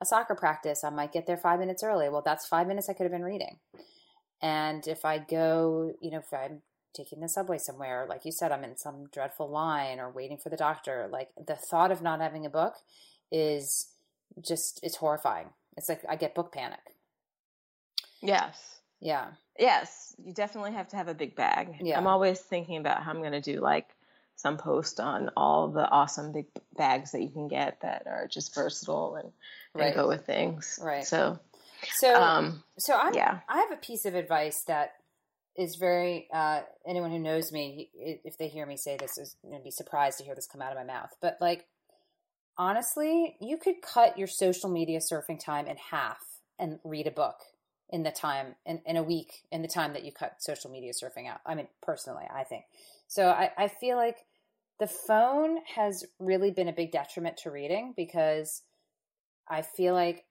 a 0.00 0.06
soccer 0.06 0.34
practice, 0.34 0.84
I 0.84 0.90
might 0.90 1.12
get 1.12 1.26
there 1.26 1.36
five 1.36 1.60
minutes 1.60 1.82
early. 1.82 2.08
Well, 2.08 2.22
that's 2.24 2.46
five 2.46 2.66
minutes 2.66 2.88
I 2.88 2.92
could 2.92 3.04
have 3.04 3.12
been 3.12 3.24
reading. 3.24 3.58
And 4.42 4.86
if 4.88 5.04
I 5.04 5.18
go, 5.18 5.94
you 6.00 6.10
know, 6.10 6.18
if 6.18 6.32
I'm 6.34 6.62
taking 6.92 7.20
the 7.20 7.28
subway 7.28 7.58
somewhere, 7.58 8.06
like 8.08 8.24
you 8.24 8.32
said, 8.32 8.52
I'm 8.52 8.64
in 8.64 8.76
some 8.76 9.06
dreadful 9.12 9.48
line 9.48 10.00
or 10.00 10.10
waiting 10.10 10.36
for 10.36 10.50
the 10.50 10.56
doctor, 10.56 11.08
like 11.10 11.30
the 11.46 11.54
thought 11.54 11.92
of 11.92 12.02
not 12.02 12.20
having 12.20 12.44
a 12.44 12.50
book 12.50 12.74
is 13.30 13.92
just 14.40 14.80
it's 14.82 14.96
horrifying. 14.96 15.50
It's 15.76 15.88
like 15.88 16.02
I 16.08 16.16
get 16.16 16.34
book 16.34 16.52
panic. 16.52 16.80
yes. 18.20 18.80
Yeah. 19.00 19.30
Yes, 19.58 20.14
you 20.24 20.32
definitely 20.32 20.72
have 20.72 20.88
to 20.88 20.96
have 20.96 21.08
a 21.08 21.14
big 21.14 21.36
bag. 21.36 21.76
Yeah. 21.80 21.98
I'm 21.98 22.06
always 22.06 22.40
thinking 22.40 22.78
about 22.78 23.02
how 23.02 23.10
I'm 23.10 23.18
going 23.18 23.32
to 23.32 23.40
do 23.40 23.60
like 23.60 23.88
some 24.36 24.56
post 24.56 24.98
on 24.98 25.30
all 25.36 25.68
the 25.68 25.88
awesome 25.88 26.32
big 26.32 26.46
bags 26.76 27.12
that 27.12 27.22
you 27.22 27.28
can 27.28 27.48
get 27.48 27.80
that 27.82 28.06
are 28.06 28.26
just 28.26 28.54
versatile 28.54 29.16
and, 29.16 29.32
and 29.80 29.94
go 29.94 30.08
with 30.08 30.24
things. 30.24 30.78
Right. 30.82 31.04
So, 31.04 31.38
So 31.94 32.14
um, 32.14 32.62
So 32.78 32.96
I'm, 32.96 33.14
Yeah. 33.14 33.40
I 33.48 33.58
have 33.58 33.72
a 33.72 33.76
piece 33.76 34.04
of 34.04 34.14
advice 34.14 34.64
that 34.66 34.92
is 35.56 35.76
very 35.76 36.28
uh, 36.32 36.62
anyone 36.86 37.10
who 37.10 37.18
knows 37.18 37.52
me, 37.52 37.90
if 37.94 38.38
they 38.38 38.48
hear 38.48 38.64
me 38.64 38.76
say 38.76 38.96
this, 38.96 39.18
is 39.18 39.36
going 39.42 39.58
to 39.58 39.62
be 39.62 39.70
surprised 39.70 40.18
to 40.18 40.24
hear 40.24 40.34
this 40.34 40.46
come 40.50 40.62
out 40.62 40.72
of 40.72 40.78
my 40.78 40.84
mouth. 40.84 41.10
But 41.20 41.36
like, 41.42 41.66
honestly, 42.56 43.36
you 43.40 43.58
could 43.58 43.82
cut 43.82 44.18
your 44.18 44.28
social 44.28 44.70
media 44.70 45.00
surfing 45.00 45.38
time 45.38 45.66
in 45.66 45.76
half 45.90 46.18
and 46.58 46.78
read 46.84 47.06
a 47.06 47.10
book 47.10 47.36
in 47.92 48.02
the 48.02 48.10
time 48.10 48.56
in, 48.64 48.80
in 48.86 48.96
a 48.96 49.02
week 49.02 49.42
in 49.52 49.62
the 49.62 49.68
time 49.68 49.92
that 49.92 50.02
you 50.02 50.10
cut 50.10 50.42
social 50.42 50.70
media 50.70 50.92
surfing 50.92 51.28
out. 51.28 51.40
I 51.46 51.54
mean, 51.54 51.68
personally, 51.82 52.24
I 52.34 52.42
think 52.42 52.64
so. 53.06 53.28
I, 53.28 53.50
I 53.56 53.68
feel 53.68 53.96
like 53.96 54.24
the 54.80 54.86
phone 54.86 55.58
has 55.76 56.04
really 56.18 56.50
been 56.50 56.68
a 56.68 56.72
big 56.72 56.90
detriment 56.90 57.36
to 57.38 57.50
reading 57.50 57.92
because 57.94 58.62
I 59.48 59.62
feel 59.62 59.94
like 59.94 60.24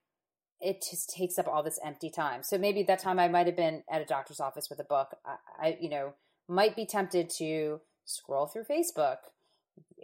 it 0.60 0.84
just 0.90 1.10
takes 1.10 1.38
up 1.38 1.48
all 1.48 1.62
this 1.62 1.78
empty 1.84 2.10
time. 2.10 2.42
So 2.42 2.58
maybe 2.58 2.82
that 2.84 2.98
time 2.98 3.18
I 3.18 3.28
might 3.28 3.46
have 3.46 3.56
been 3.56 3.82
at 3.90 4.02
a 4.02 4.04
doctor's 4.04 4.40
office 4.40 4.68
with 4.68 4.80
a 4.80 4.84
book. 4.84 5.16
I, 5.24 5.36
I 5.58 5.78
you 5.80 5.88
know, 5.88 6.14
might 6.48 6.76
be 6.76 6.84
tempted 6.84 7.30
to 7.38 7.80
scroll 8.04 8.46
through 8.46 8.64
Facebook, 8.64 9.18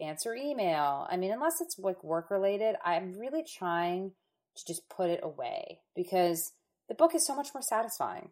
answer 0.00 0.35
email. 0.35 1.07
I 1.11 1.17
mean, 1.17 1.33
unless 1.33 1.61
it's 1.61 1.79
like 1.79 2.03
work 2.03 2.31
related, 2.31 2.77
I'm 2.85 3.19
really 3.19 3.45
trying 3.45 4.12
to 4.57 4.65
just 4.65 4.88
put 4.88 5.11
it 5.11 5.21
away 5.23 5.81
because 5.95 6.53
the 6.88 6.95
book 6.95 7.14
is 7.14 7.26
so 7.26 7.35
much 7.35 7.49
more 7.54 7.62
satisfying. 7.62 8.30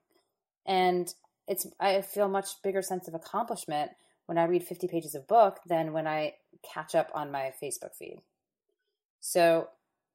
And 0.65 1.13
it's 1.47 1.67
I 1.79 2.01
feel 2.01 2.29
much 2.29 2.63
bigger 2.63 2.83
sense 2.83 3.07
of 3.09 3.15
accomplishment 3.15 3.93
when 4.27 4.39
I 4.39 4.45
read 4.45 4.65
50 4.65 4.89
pages 4.89 5.15
of 5.15 5.29
book 5.29 5.61
than 5.67 5.93
when 5.93 6.07
I 6.07 6.35
catch 6.63 6.95
up 6.95 7.11
on 7.15 7.31
my 7.31 7.53
Facebook 7.63 7.95
feed. 7.97 8.21
So 9.21 9.69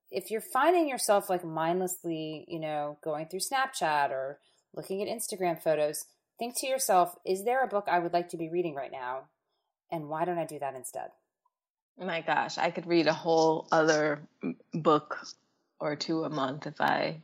if 0.10 0.30
you're 0.30 0.42
finding 0.42 0.90
yourself 0.90 1.30
like 1.30 1.46
mindlessly, 1.46 2.46
you 2.48 2.60
know, 2.60 2.98
going 3.04 3.28
through 3.28 3.40
Snapchat 3.40 4.10
or 4.10 4.40
looking 4.74 5.02
at 5.02 5.08
Instagram 5.08 5.62
photos, 5.62 6.06
think 6.38 6.58
to 6.60 6.68
yourself, 6.68 7.16
is 7.26 7.46
there 7.46 7.64
a 7.64 7.68
book 7.68 7.86
I 7.88 8.00
would 8.00 8.14
like 8.14 8.30
to 8.30 8.38
be 8.38 8.50
reading 8.50 8.76
right 8.76 8.92
now? 8.92 9.22
And 9.90 10.10
why 10.10 10.26
don't 10.26 10.38
I 10.38 10.46
do 10.46 10.60
that 10.60 10.76
instead? 10.76 11.12
my 12.00 12.22
gosh, 12.22 12.58
I 12.58 12.72
could 12.72 12.88
read 12.88 13.08
a 13.08 13.14
whole 13.14 13.68
other 13.72 14.22
book 14.74 15.20
or 15.80 15.96
two 15.96 16.24
a 16.24 16.30
month 16.30 16.68
if 16.68 16.80
I 16.80 17.18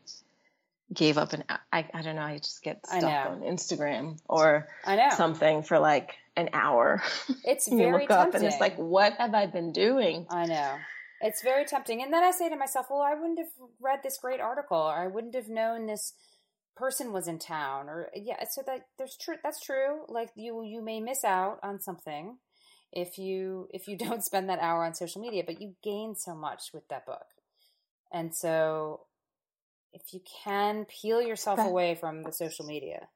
gave 0.93 1.17
up 1.17 1.33
an 1.33 1.43
I, 1.71 1.85
I 1.93 2.01
don't 2.01 2.15
know, 2.15 2.21
I 2.21 2.37
just 2.37 2.63
get 2.63 2.85
stuck 2.85 3.03
on 3.03 3.41
Instagram 3.41 4.19
or 4.27 4.67
I 4.85 4.95
know. 4.95 5.09
something 5.15 5.63
for 5.63 5.79
like 5.79 6.15
an 6.35 6.49
hour. 6.53 7.01
it's 7.43 7.67
you 7.67 7.77
very 7.77 8.03
look 8.03 8.11
up 8.11 8.33
and 8.33 8.43
it's 8.43 8.59
like, 8.59 8.77
what 8.77 9.13
have 9.13 9.33
I 9.33 9.47
been 9.47 9.71
doing? 9.71 10.25
I 10.29 10.45
know. 10.45 10.75
It's 11.19 11.41
very 11.41 11.65
tempting. 11.65 12.03
And 12.03 12.13
then 12.13 12.23
I 12.23 12.31
say 12.31 12.47
to 12.49 12.55
myself, 12.55 12.87
well, 12.89 13.01
I 13.01 13.15
wouldn't 13.15 13.39
have 13.39 13.47
read 13.81 13.99
this 14.03 14.19
great 14.21 14.39
article 14.39 14.77
or 14.77 14.95
I 14.95 15.07
wouldn't 15.07 15.35
have 15.35 15.49
known 15.49 15.87
this 15.87 16.13
person 16.75 17.11
was 17.11 17.27
in 17.27 17.39
town 17.39 17.89
or 17.89 18.09
yeah, 18.15 18.43
so 18.49 18.61
that 18.67 18.85
there's 18.97 19.17
true 19.17 19.35
that's 19.43 19.59
true. 19.59 20.01
Like 20.07 20.29
you 20.35 20.63
you 20.63 20.81
may 20.81 21.01
miss 21.01 21.23
out 21.23 21.59
on 21.63 21.81
something 21.81 22.37
if 22.93 23.17
you 23.17 23.67
if 23.73 23.87
you 23.87 23.97
don't 23.97 24.23
spend 24.23 24.47
that 24.49 24.59
hour 24.59 24.85
on 24.85 24.93
social 24.93 25.21
media, 25.21 25.43
but 25.45 25.59
you 25.59 25.73
gain 25.83 26.15
so 26.15 26.35
much 26.35 26.71
with 26.73 26.87
that 26.89 27.05
book. 27.05 27.25
And 28.11 28.33
so 28.33 29.01
if 30.01 30.13
you 30.13 30.21
can 30.43 30.85
peel 30.85 31.21
yourself 31.21 31.59
away 31.59 31.95
from 31.95 32.23
the 32.23 32.31
social 32.31 32.65
media. 32.65 33.07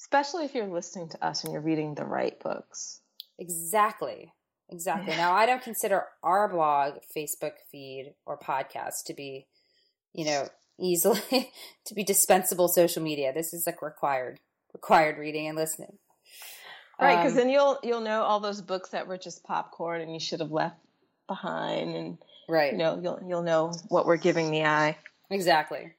Especially 0.00 0.44
if 0.44 0.54
you're 0.54 0.66
listening 0.66 1.08
to 1.10 1.24
us 1.24 1.44
and 1.44 1.52
you're 1.52 1.62
reading 1.62 1.94
the 1.94 2.04
right 2.04 2.38
books. 2.40 3.00
Exactly. 3.38 4.32
Exactly. 4.70 5.16
Now, 5.16 5.34
I 5.34 5.46
don't 5.46 5.62
consider 5.62 6.04
our 6.22 6.48
blog, 6.48 6.94
Facebook 7.16 7.52
feed, 7.70 8.14
or 8.24 8.38
podcast 8.38 9.04
to 9.06 9.14
be, 9.14 9.46
you 10.12 10.24
know, 10.24 10.48
easily 10.78 11.20
to 11.86 11.94
be 11.94 12.04
dispensable 12.04 12.68
social 12.68 13.02
media. 13.02 13.32
This 13.32 13.52
is 13.52 13.66
like 13.66 13.82
required, 13.82 14.38
required 14.72 15.18
reading 15.18 15.48
and 15.48 15.56
listening. 15.56 15.98
Right, 17.00 17.16
because 17.16 17.32
Um, 17.32 17.38
then 17.38 17.48
you'll 17.48 17.78
you'll 17.82 18.02
know 18.02 18.22
all 18.22 18.40
those 18.40 18.60
books 18.60 18.90
that 18.90 19.06
were 19.06 19.16
just 19.16 19.42
popcorn 19.42 20.02
and 20.02 20.12
you 20.12 20.20
should 20.20 20.40
have 20.40 20.52
left 20.52 20.76
behind 21.26 21.96
and 21.96 22.18
right. 22.48 22.72
you 22.72 22.78
know, 22.78 23.00
you'll 23.02 23.20
you'll 23.26 23.42
know 23.42 23.72
what 23.88 24.06
we're 24.06 24.16
giving 24.16 24.50
the 24.50 24.64
eye. 24.64 24.98
Exactly. 25.30 25.92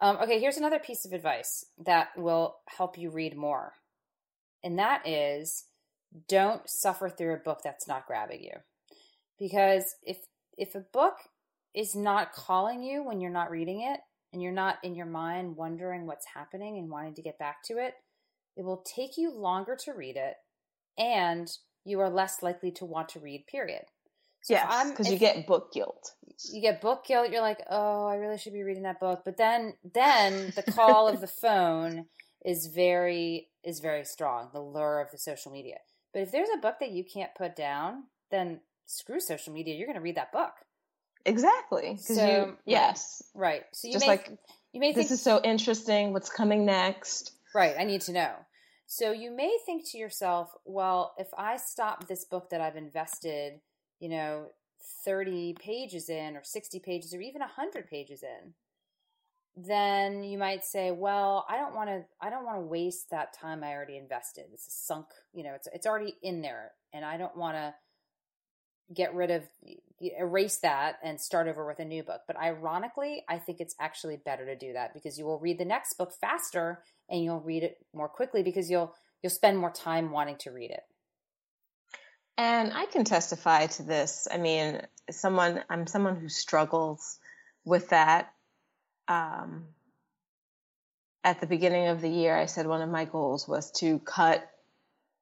Um, 0.00 0.18
okay, 0.22 0.38
here's 0.38 0.58
another 0.58 0.78
piece 0.78 1.04
of 1.04 1.12
advice 1.12 1.64
that 1.78 2.08
will 2.16 2.56
help 2.68 2.98
you 2.98 3.10
read 3.10 3.36
more. 3.36 3.72
And 4.62 4.78
that 4.78 5.06
is 5.06 5.64
don't 6.28 6.68
suffer 6.68 7.08
through 7.08 7.34
a 7.34 7.38
book 7.38 7.60
that's 7.62 7.88
not 7.88 8.06
grabbing 8.06 8.42
you. 8.42 8.52
Because 9.38 9.96
if 10.02 10.18
if 10.56 10.74
a 10.74 10.84
book 10.92 11.14
is 11.74 11.94
not 11.94 12.32
calling 12.32 12.82
you 12.82 13.04
when 13.04 13.20
you're 13.20 13.30
not 13.30 13.50
reading 13.50 13.82
it 13.82 14.00
and 14.32 14.42
you're 14.42 14.52
not 14.52 14.78
in 14.82 14.94
your 14.94 15.06
mind 15.06 15.56
wondering 15.56 16.06
what's 16.06 16.26
happening 16.34 16.78
and 16.78 16.90
wanting 16.90 17.14
to 17.14 17.22
get 17.22 17.38
back 17.38 17.62
to 17.64 17.74
it, 17.74 17.94
it 18.56 18.64
will 18.64 18.82
take 18.82 19.18
you 19.18 19.30
longer 19.30 19.76
to 19.84 19.92
read 19.92 20.16
it 20.16 20.34
and 20.98 21.48
you 21.84 22.00
are 22.00 22.10
less 22.10 22.42
likely 22.42 22.70
to 22.72 22.84
want 22.84 23.08
to 23.10 23.20
read 23.20 23.46
period. 23.46 23.84
Yes, 24.48 24.66
I'm- 24.68 24.90
because 24.90 25.10
you 25.10 25.18
get 25.18 25.46
book 25.46 25.72
guilt. 25.72 26.12
you 26.52 26.60
get 26.60 26.80
book 26.80 27.04
guilt 27.06 27.30
you're 27.30 27.40
like 27.40 27.62
oh 27.70 28.04
i 28.06 28.14
really 28.16 28.36
should 28.38 28.52
be 28.52 28.62
reading 28.62 28.82
that 28.82 29.00
book 29.00 29.22
but 29.24 29.36
then 29.38 29.74
then 29.94 30.52
the 30.54 30.62
call 30.62 31.08
of 31.08 31.20
the 31.20 31.26
phone 31.42 32.06
is 32.44 32.66
very 32.66 33.48
is 33.64 33.80
very 33.80 34.04
strong 34.04 34.50
the 34.52 34.60
lure 34.60 35.00
of 35.00 35.10
the 35.10 35.16
social 35.18 35.50
media 35.50 35.78
but 36.12 36.20
if 36.22 36.30
there's 36.32 36.50
a 36.54 36.58
book 36.58 36.74
that 36.80 36.90
you 36.90 37.04
can't 37.04 37.34
put 37.34 37.56
down 37.56 38.04
then 38.30 38.60
screw 38.84 39.18
social 39.18 39.52
media 39.52 39.74
you're 39.74 39.86
going 39.86 39.96
to 39.96 40.02
read 40.02 40.16
that 40.16 40.30
book 40.32 40.52
Exactly. 41.24 41.92
Because 41.92 42.16
So- 42.16 42.26
you 42.46 42.56
yes. 42.66 43.22
right 43.34 43.64
so 43.72 43.88
you 43.88 43.94
Just 43.94 44.04
may 44.06 44.12
like, 44.12 44.30
you 44.72 44.80
may 44.80 44.92
This 44.92 45.08
think 45.08 45.10
is 45.12 45.22
so 45.22 45.40
interesting. 45.42 46.12
What's 46.12 46.30
coming 46.30 46.64
next? 46.66 47.32
Right, 47.54 47.74
I 47.78 47.84
need 47.84 48.02
to 48.02 48.12
know. 48.12 48.32
So 48.86 49.10
you 49.10 49.30
may 49.30 49.56
think 49.66 49.90
to 49.90 49.98
yourself, 49.98 50.52
well, 50.64 51.14
if 51.18 51.28
I 51.36 51.56
stop 51.56 52.06
this 52.06 52.24
book 52.26 52.50
that 52.50 52.60
I've 52.60 52.76
invested, 52.76 53.60
you 54.00 54.08
know, 54.08 54.46
30 55.04 55.54
pages 55.58 56.08
in 56.08 56.36
or 56.36 56.42
60 56.44 56.78
pages 56.80 57.14
or 57.14 57.20
even 57.20 57.40
100 57.40 57.88
pages 57.88 58.22
in, 58.22 58.54
then 59.56 60.22
you 60.22 60.36
might 60.36 60.64
say, 60.64 60.90
well, 60.90 61.46
I 61.48 61.56
don't 61.56 61.74
want 61.74 61.88
to 61.88 62.04
I 62.20 62.28
don't 62.28 62.44
want 62.44 62.58
to 62.58 62.66
waste 62.66 63.10
that 63.10 63.32
time 63.32 63.64
I 63.64 63.72
already 63.72 63.96
invested. 63.96 64.44
It's 64.52 64.66
a 64.66 64.70
sunk, 64.70 65.06
you 65.32 65.42
know, 65.42 65.54
it's 65.54 65.68
it's 65.72 65.86
already 65.86 66.14
in 66.22 66.42
there 66.42 66.72
and 66.92 67.04
I 67.04 67.16
don't 67.16 67.36
want 67.36 67.56
to 67.56 67.74
get 68.94 69.14
rid 69.14 69.30
of 69.30 69.42
erase 70.00 70.58
that 70.58 70.98
and 71.02 71.20
start 71.20 71.48
over 71.48 71.66
with 71.66 71.78
a 71.78 71.84
new 71.84 72.02
book. 72.02 72.20
But 72.26 72.38
ironically, 72.38 73.24
I 73.28 73.38
think 73.38 73.60
it's 73.60 73.74
actually 73.80 74.18
better 74.18 74.44
to 74.46 74.56
do 74.56 74.74
that 74.74 74.94
because 74.94 75.18
you 75.18 75.24
will 75.24 75.40
read 75.40 75.58
the 75.58 75.64
next 75.64 75.94
book 75.94 76.12
faster 76.20 76.82
and 77.08 77.24
you'll 77.24 77.40
read 77.40 77.62
it 77.62 77.78
more 77.94 78.08
quickly 78.08 78.42
because 78.42 78.70
you'll 78.70 78.94
you'll 79.22 79.30
spend 79.30 79.58
more 79.58 79.70
time 79.70 80.10
wanting 80.10 80.36
to 80.36 80.50
read 80.50 80.70
it. 80.70 80.82
And 82.38 82.72
I 82.72 82.86
can 82.86 83.04
testify 83.04 83.66
to 83.66 83.82
this. 83.82 84.28
I 84.30 84.36
mean, 84.36 84.82
someone 85.10 85.62
I'm 85.70 85.86
someone 85.86 86.16
who 86.16 86.28
struggles 86.28 87.18
with 87.64 87.90
that. 87.90 88.32
Um, 89.08 89.64
at 91.24 91.40
the 91.40 91.46
beginning 91.46 91.88
of 91.88 92.00
the 92.00 92.08
year, 92.08 92.36
I 92.36 92.46
said 92.46 92.66
one 92.66 92.82
of 92.82 92.88
my 92.88 93.04
goals 93.04 93.48
was 93.48 93.72
to 93.72 93.98
cut 93.98 94.48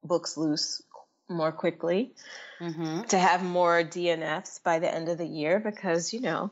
books 0.03 0.37
loose 0.37 0.83
more 1.27 1.51
quickly, 1.51 2.13
mm-hmm. 2.59 3.03
to 3.03 3.17
have 3.17 3.43
more 3.43 3.83
DNFs 3.83 4.61
by 4.61 4.77
the 4.77 4.93
end 4.93 5.09
of 5.09 5.17
the 5.17 5.25
year 5.25 5.59
because, 5.59 6.13
you 6.13 6.21
know, 6.21 6.51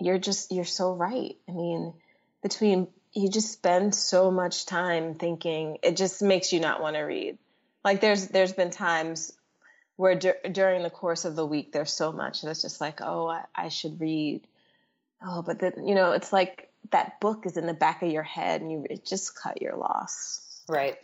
you're 0.00 0.18
just, 0.18 0.50
you're 0.50 0.64
so 0.64 0.92
right. 0.92 1.36
I 1.48 1.52
mean, 1.52 1.94
between, 2.42 2.88
you 3.12 3.30
just 3.30 3.52
spend 3.52 3.94
so 3.94 4.30
much 4.30 4.66
time 4.66 5.14
thinking, 5.14 5.78
it 5.84 5.96
just 5.96 6.20
makes 6.20 6.52
you 6.52 6.58
not 6.58 6.82
want 6.82 6.96
to 6.96 7.02
read. 7.02 7.38
Like 7.84 8.00
there's, 8.00 8.26
there's 8.26 8.52
been 8.52 8.70
times 8.70 9.32
where 9.98 10.14
dur- 10.14 10.38
during 10.52 10.84
the 10.84 10.90
course 10.90 11.24
of 11.24 11.34
the 11.34 11.44
week, 11.44 11.72
there's 11.72 11.92
so 11.92 12.12
much 12.12 12.42
that's 12.42 12.62
just 12.62 12.80
like, 12.80 13.00
oh, 13.02 13.26
I, 13.26 13.42
I 13.52 13.68
should 13.68 14.00
read. 14.00 14.46
Oh, 15.20 15.42
but 15.42 15.58
then, 15.58 15.72
you 15.88 15.96
know, 15.96 16.12
it's 16.12 16.32
like 16.32 16.70
that 16.92 17.18
book 17.18 17.46
is 17.46 17.56
in 17.56 17.66
the 17.66 17.74
back 17.74 18.00
of 18.02 18.12
your 18.12 18.22
head 18.22 18.60
and 18.60 18.70
you 18.70 18.86
just 19.04 19.34
cut 19.34 19.60
your 19.60 19.74
loss. 19.74 20.62
Right. 20.68 20.96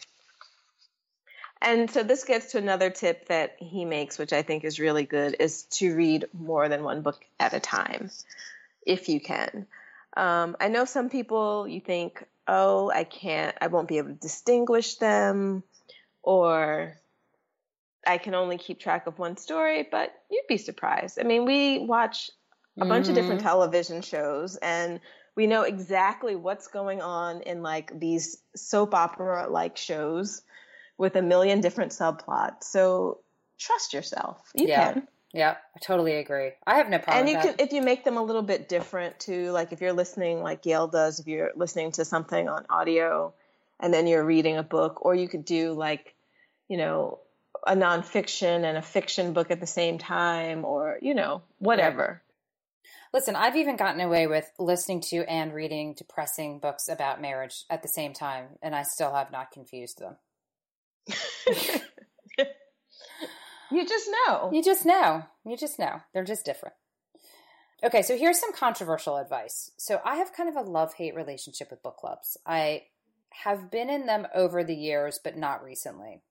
And 1.60 1.90
so 1.90 2.04
this 2.04 2.22
gets 2.22 2.52
to 2.52 2.58
another 2.58 2.88
tip 2.88 3.26
that 3.26 3.56
he 3.58 3.84
makes, 3.84 4.16
which 4.16 4.32
I 4.32 4.42
think 4.42 4.62
is 4.62 4.78
really 4.78 5.04
good, 5.04 5.34
is 5.40 5.64
to 5.72 5.96
read 5.96 6.26
more 6.32 6.68
than 6.68 6.84
one 6.84 7.02
book 7.02 7.20
at 7.40 7.52
a 7.52 7.58
time, 7.58 8.10
if 8.86 9.08
you 9.08 9.18
can. 9.18 9.66
Um, 10.16 10.56
I 10.60 10.68
know 10.68 10.84
some 10.84 11.10
people 11.10 11.66
you 11.66 11.80
think, 11.80 12.24
oh, 12.46 12.92
I 12.92 13.02
can't, 13.02 13.56
I 13.60 13.66
won't 13.66 13.88
be 13.88 13.98
able 13.98 14.10
to 14.10 14.14
distinguish 14.14 14.96
them, 14.96 15.64
or 16.22 16.96
I 18.06 18.18
can 18.18 18.34
only 18.34 18.58
keep 18.58 18.80
track 18.80 19.06
of 19.06 19.18
one 19.18 19.36
story, 19.36 19.86
but 19.90 20.12
you'd 20.30 20.46
be 20.48 20.58
surprised. 20.58 21.18
I 21.20 21.24
mean, 21.24 21.44
we 21.44 21.80
watch 21.80 22.30
a 22.76 22.80
mm-hmm. 22.80 22.88
bunch 22.88 23.08
of 23.08 23.14
different 23.14 23.40
mm-hmm. 23.40 23.48
television 23.48 24.02
shows 24.02 24.56
and 24.56 25.00
we 25.36 25.46
know 25.46 25.62
exactly 25.62 26.36
what's 26.36 26.68
going 26.68 27.02
on 27.02 27.42
in 27.42 27.62
like 27.62 27.98
these 27.98 28.38
soap 28.54 28.94
opera 28.94 29.48
like 29.48 29.76
shows 29.76 30.42
with 30.96 31.16
a 31.16 31.22
million 31.22 31.60
different 31.60 31.92
subplots. 31.92 32.64
So 32.64 33.20
trust 33.58 33.92
yourself. 33.92 34.50
You 34.54 34.68
yeah. 34.68 34.92
can. 34.92 35.08
Yeah, 35.32 35.56
I 35.74 35.78
totally 35.80 36.14
agree. 36.14 36.52
I 36.64 36.76
have 36.76 36.88
no 36.88 37.00
problem. 37.00 37.26
And 37.26 37.28
you 37.28 37.36
can, 37.40 37.56
if 37.58 37.72
you 37.72 37.82
make 37.82 38.04
them 38.04 38.16
a 38.16 38.22
little 38.22 38.42
bit 38.42 38.68
different 38.68 39.18
too, 39.18 39.50
like 39.50 39.72
if 39.72 39.80
you're 39.80 39.92
listening, 39.92 40.42
like 40.44 40.62
Gayle 40.62 40.86
does, 40.86 41.18
if 41.18 41.26
you're 41.26 41.50
listening 41.56 41.90
to 41.92 42.04
something 42.04 42.48
on 42.48 42.64
audio, 42.70 43.34
and 43.80 43.92
then 43.92 44.06
you're 44.06 44.24
reading 44.24 44.56
a 44.56 44.62
book, 44.62 45.04
or 45.04 45.16
you 45.16 45.26
could 45.26 45.44
do 45.44 45.72
like, 45.72 46.14
you 46.68 46.76
know, 46.76 47.18
a 47.66 47.74
nonfiction 47.74 48.64
and 48.64 48.76
a 48.76 48.82
fiction 48.82 49.32
book 49.32 49.50
at 49.50 49.60
the 49.60 49.66
same 49.66 49.98
time, 49.98 50.64
or 50.64 50.98
you 51.00 51.14
know, 51.14 51.42
whatever. 51.58 52.22
Listen, 53.12 53.36
I've 53.36 53.56
even 53.56 53.76
gotten 53.76 54.00
away 54.00 54.26
with 54.26 54.50
listening 54.58 55.00
to 55.02 55.18
and 55.30 55.54
reading 55.54 55.94
depressing 55.94 56.58
books 56.58 56.88
about 56.88 57.22
marriage 57.22 57.64
at 57.70 57.82
the 57.82 57.88
same 57.88 58.12
time, 58.12 58.46
and 58.60 58.74
I 58.74 58.82
still 58.82 59.14
have 59.14 59.30
not 59.30 59.52
confused 59.52 60.00
them. 60.00 60.16
you 63.70 63.86
just 63.86 64.10
know. 64.26 64.50
You 64.52 64.62
just 64.62 64.84
know. 64.84 65.24
You 65.46 65.56
just 65.56 65.78
know. 65.78 66.00
They're 66.12 66.24
just 66.24 66.44
different. 66.44 66.74
Okay, 67.84 68.02
so 68.02 68.16
here's 68.16 68.40
some 68.40 68.52
controversial 68.52 69.18
advice. 69.18 69.70
So 69.76 70.00
I 70.04 70.16
have 70.16 70.32
kind 70.32 70.48
of 70.48 70.56
a 70.56 70.68
love 70.68 70.94
hate 70.94 71.14
relationship 71.14 71.70
with 71.70 71.82
book 71.82 71.98
clubs. 71.98 72.36
I 72.46 72.84
have 73.30 73.70
been 73.70 73.90
in 73.90 74.06
them 74.06 74.26
over 74.34 74.64
the 74.64 74.74
years, 74.74 75.20
but 75.22 75.36
not 75.36 75.62
recently. 75.62 76.22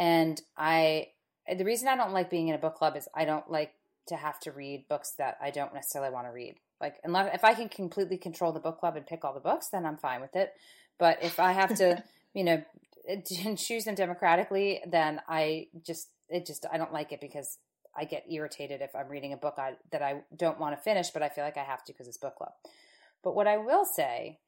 And 0.00 0.40
I, 0.56 1.08
the 1.54 1.64
reason 1.66 1.86
I 1.86 1.94
don't 1.94 2.14
like 2.14 2.30
being 2.30 2.48
in 2.48 2.54
a 2.54 2.58
book 2.58 2.74
club 2.74 2.96
is 2.96 3.06
I 3.14 3.26
don't 3.26 3.50
like 3.50 3.74
to 4.08 4.16
have 4.16 4.40
to 4.40 4.50
read 4.50 4.88
books 4.88 5.12
that 5.18 5.36
I 5.42 5.50
don't 5.50 5.74
necessarily 5.74 6.10
want 6.10 6.26
to 6.26 6.32
read. 6.32 6.56
Like, 6.80 6.94
unless 7.04 7.34
if 7.34 7.44
I 7.44 7.52
can 7.52 7.68
completely 7.68 8.16
control 8.16 8.50
the 8.50 8.60
book 8.60 8.80
club 8.80 8.96
and 8.96 9.06
pick 9.06 9.26
all 9.26 9.34
the 9.34 9.40
books, 9.40 9.68
then 9.68 9.84
I'm 9.84 9.98
fine 9.98 10.22
with 10.22 10.34
it. 10.34 10.54
But 10.98 11.18
if 11.22 11.38
I 11.38 11.52
have 11.52 11.74
to, 11.76 12.02
you 12.34 12.44
know, 12.44 12.64
choose 13.56 13.84
them 13.84 13.94
democratically, 13.94 14.80
then 14.86 15.20
I 15.28 15.66
just 15.86 16.08
it 16.30 16.46
just 16.46 16.64
I 16.72 16.78
don't 16.78 16.94
like 16.94 17.12
it 17.12 17.20
because 17.20 17.58
I 17.94 18.04
get 18.04 18.24
irritated 18.30 18.80
if 18.80 18.96
I'm 18.96 19.08
reading 19.08 19.34
a 19.34 19.36
book 19.36 19.56
I, 19.58 19.74
that 19.92 20.00
I 20.00 20.22
don't 20.34 20.58
want 20.58 20.74
to 20.76 20.82
finish, 20.82 21.10
but 21.10 21.22
I 21.22 21.28
feel 21.28 21.44
like 21.44 21.58
I 21.58 21.64
have 21.64 21.84
to 21.84 21.92
because 21.92 22.08
it's 22.08 22.16
book 22.16 22.36
club. 22.36 22.52
But 23.22 23.34
what 23.34 23.46
I 23.46 23.58
will 23.58 23.84
say 23.84 24.38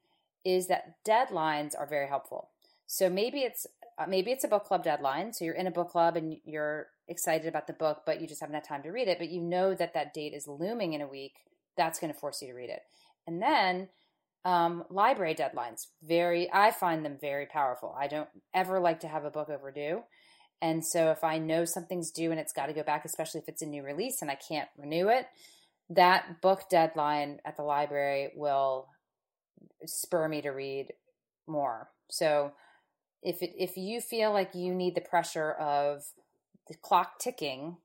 is 0.43 0.67
that 0.67 0.95
deadlines 1.07 1.77
are 1.77 1.85
very 1.85 2.07
helpful. 2.07 2.49
So 2.87 3.09
maybe 3.09 3.41
it's 3.41 3.67
maybe 4.07 4.31
it's 4.31 4.43
a 4.43 4.47
book 4.47 4.65
club 4.65 4.83
deadline. 4.83 5.33
So 5.33 5.45
you're 5.45 5.55
in 5.55 5.67
a 5.67 5.71
book 5.71 5.89
club 5.89 6.15
and 6.15 6.37
you're 6.45 6.87
excited 7.07 7.47
about 7.47 7.67
the 7.67 7.73
book, 7.73 8.03
but 8.05 8.21
you 8.21 8.27
just 8.27 8.41
haven't 8.41 8.55
had 8.55 8.63
time 8.63 8.83
to 8.83 8.89
read 8.89 9.07
it. 9.07 9.19
But 9.19 9.29
you 9.29 9.41
know 9.41 9.73
that 9.73 9.93
that 9.93 10.13
date 10.13 10.33
is 10.33 10.47
looming 10.47 10.93
in 10.93 11.01
a 11.01 11.07
week. 11.07 11.33
That's 11.77 11.99
going 11.99 12.13
to 12.13 12.19
force 12.19 12.41
you 12.41 12.47
to 12.49 12.53
read 12.53 12.69
it. 12.69 12.81
And 13.25 13.41
then 13.41 13.89
um, 14.45 14.83
library 14.89 15.35
deadlines, 15.35 15.87
very, 16.03 16.51
I 16.51 16.71
find 16.71 17.05
them 17.05 17.17
very 17.19 17.45
powerful. 17.45 17.95
I 17.97 18.07
don't 18.07 18.29
ever 18.53 18.79
like 18.79 18.99
to 19.01 19.07
have 19.07 19.25
a 19.25 19.31
book 19.31 19.49
overdue. 19.49 20.03
And 20.61 20.85
so 20.85 21.11
if 21.11 21.23
I 21.23 21.39
know 21.39 21.65
something's 21.65 22.11
due 22.11 22.31
and 22.31 22.39
it's 22.39 22.53
got 22.53 22.67
to 22.67 22.73
go 22.73 22.83
back, 22.83 23.05
especially 23.05 23.41
if 23.41 23.49
it's 23.49 23.61
a 23.61 23.65
new 23.65 23.83
release 23.83 24.21
and 24.21 24.31
I 24.31 24.35
can't 24.35 24.69
renew 24.77 25.09
it, 25.09 25.27
that 25.89 26.41
book 26.41 26.63
deadline 26.69 27.39
at 27.45 27.57
the 27.57 27.63
library 27.63 28.31
will 28.35 28.87
spur 29.85 30.27
me 30.27 30.41
to 30.41 30.51
read 30.51 30.93
more. 31.47 31.89
So 32.09 32.53
if 33.23 33.41
it, 33.41 33.53
if 33.57 33.77
you 33.77 34.01
feel 34.01 34.31
like 34.31 34.53
you 34.53 34.73
need 34.73 34.95
the 34.95 35.01
pressure 35.01 35.51
of 35.51 36.03
the 36.67 36.75
clock 36.75 37.19
ticking, 37.19 37.77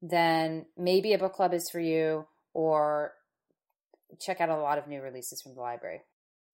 then 0.00 0.66
maybe 0.76 1.12
a 1.12 1.18
book 1.18 1.34
club 1.34 1.52
is 1.52 1.70
for 1.70 1.80
you 1.80 2.26
or 2.52 3.12
check 4.20 4.40
out 4.40 4.48
a 4.48 4.56
lot 4.56 4.78
of 4.78 4.86
new 4.86 5.00
releases 5.00 5.42
from 5.42 5.54
the 5.54 5.60
library. 5.60 6.02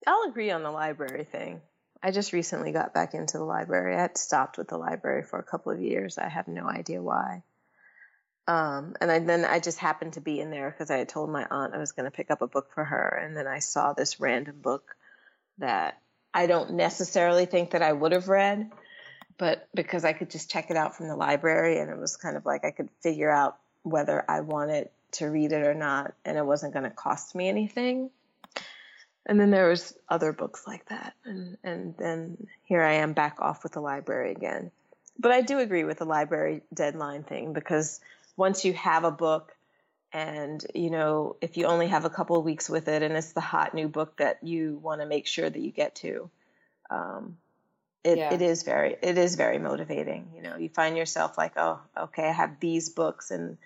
I'll 0.07 0.29
agree 0.29 0.51
on 0.51 0.63
the 0.63 0.71
library 0.71 1.25
thing. 1.25 1.61
I 2.03 2.11
just 2.11 2.33
recently 2.33 2.73
got 2.73 2.95
back 2.95 3.13
into 3.13 3.37
the 3.37 3.45
library. 3.45 3.95
I 3.95 4.01
had 4.01 4.17
stopped 4.17 4.57
with 4.57 4.69
the 4.69 4.79
library 4.79 5.23
for 5.23 5.39
a 5.39 5.45
couple 5.45 5.73
of 5.73 5.81
years. 5.81 6.17
I 6.17 6.29
have 6.29 6.49
no 6.49 6.67
idea 6.67 7.03
why. 7.03 7.43
Um, 8.49 8.95
and 9.01 9.13
I, 9.13 9.19
then 9.19 9.45
I 9.45 9.61
just 9.61 9.79
happened 9.79 10.15
to 10.15 10.21
be 10.21 10.41
in 10.41 10.51
there 10.51 10.71
because 10.71 10.91
I 10.91 10.97
had 10.97 11.11
told 11.11 11.31
my 11.31 11.47
aunt 11.51 11.75
I 11.75 11.79
was 11.79 11.93
going 11.93 12.11
to 12.11 12.17
pick 12.17 12.31
up 12.31 12.41
a 12.41 12.49
book 12.49 12.69
for 12.75 12.85
her, 12.85 13.21
and 13.23 13.37
then 13.37 13.47
I 13.47 13.59
saw 13.59 13.93
this 13.93 14.19
random 14.19 14.61
book 14.61 14.97
that 15.59 16.01
I 16.33 16.47
don't 16.47 16.75
necessarily 16.75 17.47
think 17.47 17.71
that 17.71 17.83
I 17.83 17.93
would 17.93 18.13
have 18.13 18.29
read, 18.29 18.71
but 19.39 19.69
because 19.75 20.05
I 20.05 20.13
could 20.13 20.31
just 20.31 20.51
check 20.51 20.71
it 20.71 20.77
out 20.77 20.97
from 20.97 21.09
the 21.09 21.17
library, 21.17 21.79
and 21.79 21.91
it 21.91 21.99
was 21.99 22.17
kind 22.17 22.37
of 22.37 22.47
like 22.47 22.65
I 22.65 22.71
could 22.71 22.89
figure 23.03 23.31
out 23.31 23.57
whether 23.83 24.25
I 24.29 24.41
wanted 24.41 24.91
to 25.13 25.27
read 25.27 25.53
it 25.53 25.67
or 25.67 25.75
not, 25.75 26.15
and 26.25 26.37
it 26.37 26.47
wasn't 26.47 26.73
going 26.73 26.85
to 26.85 26.91
cost 26.91 27.35
me 27.35 27.49
anything. 27.49 28.11
And 29.27 29.39
then 29.39 29.51
there 29.51 29.69
was 29.69 29.95
other 30.09 30.33
books 30.33 30.67
like 30.67 30.87
that, 30.89 31.15
and 31.25 31.57
and 31.63 31.95
then 31.99 32.47
here 32.65 32.83
I 32.83 32.95
am 32.95 33.13
back 33.13 33.37
off 33.41 33.63
with 33.63 33.73
the 33.73 33.81
library 33.81 34.33
again. 34.33 34.71
But 35.19 35.33
I 35.33 35.43
do 35.43 35.59
agree 35.59 35.85
with 35.85 35.99
the 35.99 36.07
library 36.07 36.63
deadline 36.73 37.25
thing 37.25 37.53
because 37.53 38.01
once 38.37 38.65
you 38.65 38.73
have 38.73 39.05
a 39.05 39.11
book, 39.11 39.55
and 40.13 40.65
you 40.75 40.91
know 40.91 41.37
if 41.41 41.57
you 41.57 41.67
only 41.67 41.89
have 41.89 42.05
a 42.05 42.11
couple 42.11 42.37
of 42.37 42.45
weeks 42.45 42.69
with 42.69 42.89
it, 42.89 43.03
and 43.03 43.15
it's 43.17 43.33
the 43.33 43.41
hot 43.41 43.75
new 43.75 43.89
book 43.89 44.17
that 44.19 44.43
you 44.43 44.79
want 44.83 45.01
to 45.01 45.07
make 45.07 45.27
sure 45.27 45.49
that 45.49 45.61
you 45.61 45.71
get 45.71 45.95
to, 45.97 46.31
um, 46.91 47.37
it, 48.03 48.19
yeah. 48.19 48.35
it 48.35 48.43
is 48.43 48.63
very 48.63 48.97
it 49.03 49.19
is 49.19 49.37
very 49.37 49.59
motivating. 49.59 50.33
You 50.35 50.43
know, 50.43 50.57
you 50.57 50.69
find 50.69 50.97
yourself 50.97 51.37
like, 51.39 51.53
oh, 51.57 51.81
okay, 51.97 52.29
I 52.29 52.33
have 52.33 52.61
these 52.61 52.89
books, 52.89 53.31
and 53.31 53.59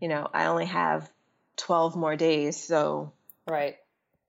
you 0.00 0.08
know, 0.08 0.28
I 0.32 0.46
only 0.46 0.66
have 0.66 1.10
12 1.56 1.96
more 1.96 2.16
days. 2.16 2.62
So, 2.62 3.12
right. 3.46 3.76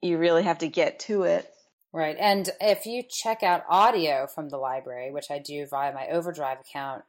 You 0.01 0.17
really 0.17 0.43
have 0.43 0.59
to 0.59 0.67
get 0.67 0.99
to 1.01 1.23
it. 1.23 1.51
Right. 1.91 2.15
And 2.19 2.49
if 2.61 2.85
you 2.85 3.03
check 3.03 3.43
out 3.43 3.63
audio 3.67 4.27
from 4.27 4.49
the 4.49 4.57
library, 4.57 5.11
which 5.11 5.31
I 5.31 5.39
do 5.39 5.65
via 5.65 5.93
my 5.93 6.07
Overdrive 6.07 6.59
account, 6.59 7.03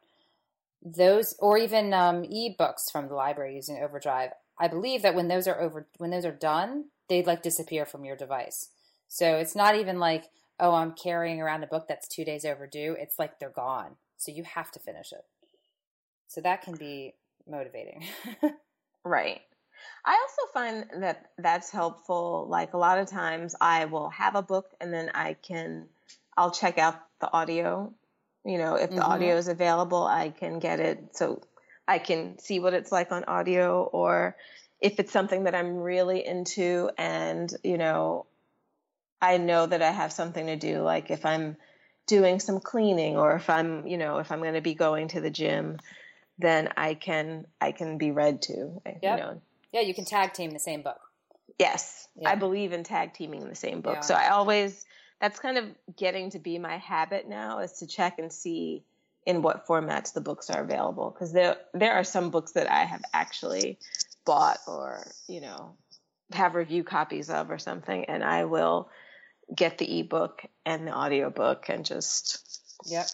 those, 0.83 1.35
or 1.39 1.57
even 1.57 1.93
um, 1.93 2.23
ebooks 2.23 2.91
from 2.91 3.07
the 3.07 3.13
library 3.15 3.55
using 3.55 3.81
Overdrive, 3.81 4.31
I 4.59 4.67
believe 4.67 5.01
that 5.01 5.15
when 5.15 5.27
those 5.27 5.47
are 5.47 5.59
over, 5.59 5.87
when 5.97 6.11
those 6.11 6.25
are 6.25 6.31
done, 6.31 6.85
they 7.09 7.23
like 7.23 7.43
disappear 7.43 7.85
from 7.85 8.05
your 8.05 8.15
device. 8.15 8.69
So 9.07 9.35
it's 9.37 9.55
not 9.55 9.75
even 9.75 9.99
like, 9.99 10.29
oh, 10.59 10.73
I'm 10.73 10.93
carrying 10.93 11.41
around 11.41 11.63
a 11.63 11.67
book 11.67 11.87
that's 11.87 12.07
two 12.07 12.23
days 12.23 12.45
overdue. 12.45 12.95
It's 12.99 13.19
like 13.19 13.39
they're 13.39 13.49
gone. 13.49 13.95
So 14.17 14.31
you 14.31 14.43
have 14.43 14.71
to 14.71 14.79
finish 14.79 15.11
it. 15.11 15.25
So 16.27 16.41
that 16.41 16.61
can 16.61 16.75
be 16.75 17.15
motivating. 17.49 18.05
right. 19.03 19.41
I 20.05 20.11
also 20.11 20.51
find 20.53 20.85
that 21.01 21.31
that's 21.37 21.71
helpful. 21.71 22.47
Like 22.49 22.73
a 22.73 22.77
lot 22.77 22.99
of 22.99 23.09
times 23.09 23.55
I 23.59 23.85
will 23.85 24.09
have 24.09 24.35
a 24.35 24.41
book 24.41 24.67
and 24.79 24.93
then 24.93 25.11
I 25.13 25.33
can, 25.33 25.87
I'll 26.37 26.51
check 26.51 26.77
out 26.77 27.01
the 27.19 27.31
audio. 27.33 27.93
You 28.43 28.57
know, 28.57 28.75
if 28.75 28.89
the 28.89 28.97
mm-hmm. 28.97 29.11
audio 29.11 29.37
is 29.37 29.47
available, 29.47 30.03
I 30.03 30.29
can 30.29 30.59
get 30.59 30.79
it 30.79 31.15
so 31.15 31.41
I 31.87 31.99
can 31.99 32.39
see 32.39 32.59
what 32.59 32.73
it's 32.73 32.91
like 32.91 33.11
on 33.11 33.25
audio 33.25 33.83
or 33.83 34.35
if 34.79 34.99
it's 34.99 35.11
something 35.11 35.43
that 35.43 35.53
I'm 35.53 35.77
really 35.77 36.25
into 36.25 36.89
and, 36.97 37.53
you 37.63 37.77
know, 37.77 38.25
I 39.21 39.37
know 39.37 39.67
that 39.67 39.83
I 39.83 39.91
have 39.91 40.11
something 40.11 40.47
to 40.47 40.55
do, 40.55 40.81
like 40.81 41.11
if 41.11 41.25
I'm 41.25 41.55
doing 42.07 42.39
some 42.39 42.59
cleaning 42.59 43.15
or 43.15 43.35
if 43.35 43.49
I'm, 43.49 43.85
you 43.85 43.97
know, 43.97 44.17
if 44.17 44.31
I'm 44.31 44.39
going 44.39 44.55
to 44.55 44.61
be 44.61 44.73
going 44.73 45.09
to 45.09 45.21
the 45.21 45.29
gym, 45.29 45.77
then 46.39 46.69
I 46.75 46.95
can 46.95 47.45
I 47.59 47.71
can 47.71 47.99
be 47.99 48.11
read 48.11 48.41
to. 48.43 48.81
Yep. 48.85 48.99
You 49.03 49.09
know. 49.09 49.41
Yeah, 49.71 49.81
you 49.81 49.93
can 49.93 50.05
tag 50.05 50.33
team 50.33 50.51
the 50.51 50.59
same 50.59 50.81
book. 50.81 50.99
Yes, 51.59 52.07
Yeah. 52.15 52.29
I 52.29 52.35
believe 52.35 52.73
in 52.73 52.83
tag 52.83 53.13
teaming 53.13 53.47
the 53.47 53.55
same 53.55 53.81
book. 53.81 53.97
Yeah. 53.97 54.01
So 54.01 54.15
I 54.15 54.29
always 54.29 54.83
that's 55.21 55.39
kind 55.39 55.57
of 55.57 55.65
getting 55.95 56.31
to 56.31 56.39
be 56.39 56.57
my 56.57 56.77
habit 56.77 57.29
now 57.29 57.59
is 57.59 57.73
to 57.73 57.87
check 57.87 58.19
and 58.19 58.31
see 58.33 58.83
in 59.25 59.43
what 59.43 59.67
formats 59.67 60.13
the 60.13 60.21
books 60.21 60.49
are 60.49 60.61
available 60.63 61.11
because 61.11 61.31
there 61.31 61.57
there 61.73 61.93
are 61.93 62.03
some 62.03 62.31
books 62.31 62.53
that 62.53 62.69
I 62.69 62.83
have 62.83 63.03
actually 63.13 63.77
bought 64.25 64.57
or 64.67 65.05
you 65.27 65.41
know 65.41 65.75
have 66.33 66.55
review 66.55 66.83
copies 66.83 67.29
of 67.29 67.51
or 67.51 67.59
something 67.59 68.05
and 68.05 68.23
I 68.23 68.45
will 68.45 68.89
get 69.53 69.77
the 69.77 69.99
ebook 69.99 70.43
and 70.65 70.87
the 70.87 70.95
audiobook 70.95 71.69
and 71.69 71.85
just 71.85 72.47
Yep. 72.85 73.07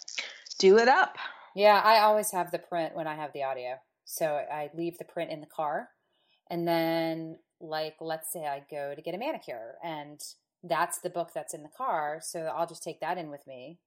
do 0.59 0.77
it 0.77 0.87
up. 0.87 1.17
Yeah, 1.55 1.81
I 1.83 1.99
always 1.99 2.31
have 2.31 2.51
the 2.51 2.59
print 2.59 2.95
when 2.95 3.07
I 3.07 3.15
have 3.15 3.33
the 3.33 3.43
audio. 3.43 3.79
So 4.05 4.27
I 4.27 4.69
leave 4.73 4.97
the 4.97 5.05
print 5.05 5.31
in 5.31 5.41
the 5.41 5.47
car. 5.47 5.89
And 6.49 6.67
then, 6.67 7.39
like, 7.59 7.95
let's 7.99 8.31
say 8.31 8.45
I 8.45 8.63
go 8.71 8.95
to 8.95 9.01
get 9.01 9.15
a 9.15 9.17
manicure 9.17 9.75
and 9.83 10.21
that's 10.67 10.99
the 10.99 11.09
book 11.09 11.31
that's 11.33 11.53
in 11.53 11.63
the 11.63 11.69
car. 11.69 12.19
So 12.21 12.41
I'll 12.41 12.67
just 12.67 12.83
take 12.83 12.99
that 13.01 13.17
in 13.17 13.29
with 13.29 13.45
me. 13.47 13.79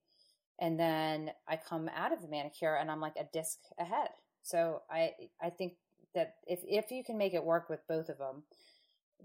And 0.60 0.78
then 0.78 1.30
I 1.48 1.56
come 1.56 1.88
out 1.94 2.12
of 2.12 2.20
the 2.20 2.28
manicure 2.28 2.74
and 2.74 2.90
I'm 2.90 3.00
like 3.00 3.16
a 3.18 3.28
disc 3.32 3.58
ahead. 3.78 4.08
So 4.42 4.82
I 4.90 5.12
I 5.42 5.50
think 5.50 5.74
that 6.14 6.34
if 6.46 6.60
if 6.64 6.90
you 6.90 7.02
can 7.04 7.18
make 7.18 7.34
it 7.34 7.44
work 7.44 7.68
with 7.68 7.80
both 7.88 8.08
of 8.08 8.18
them, 8.18 8.42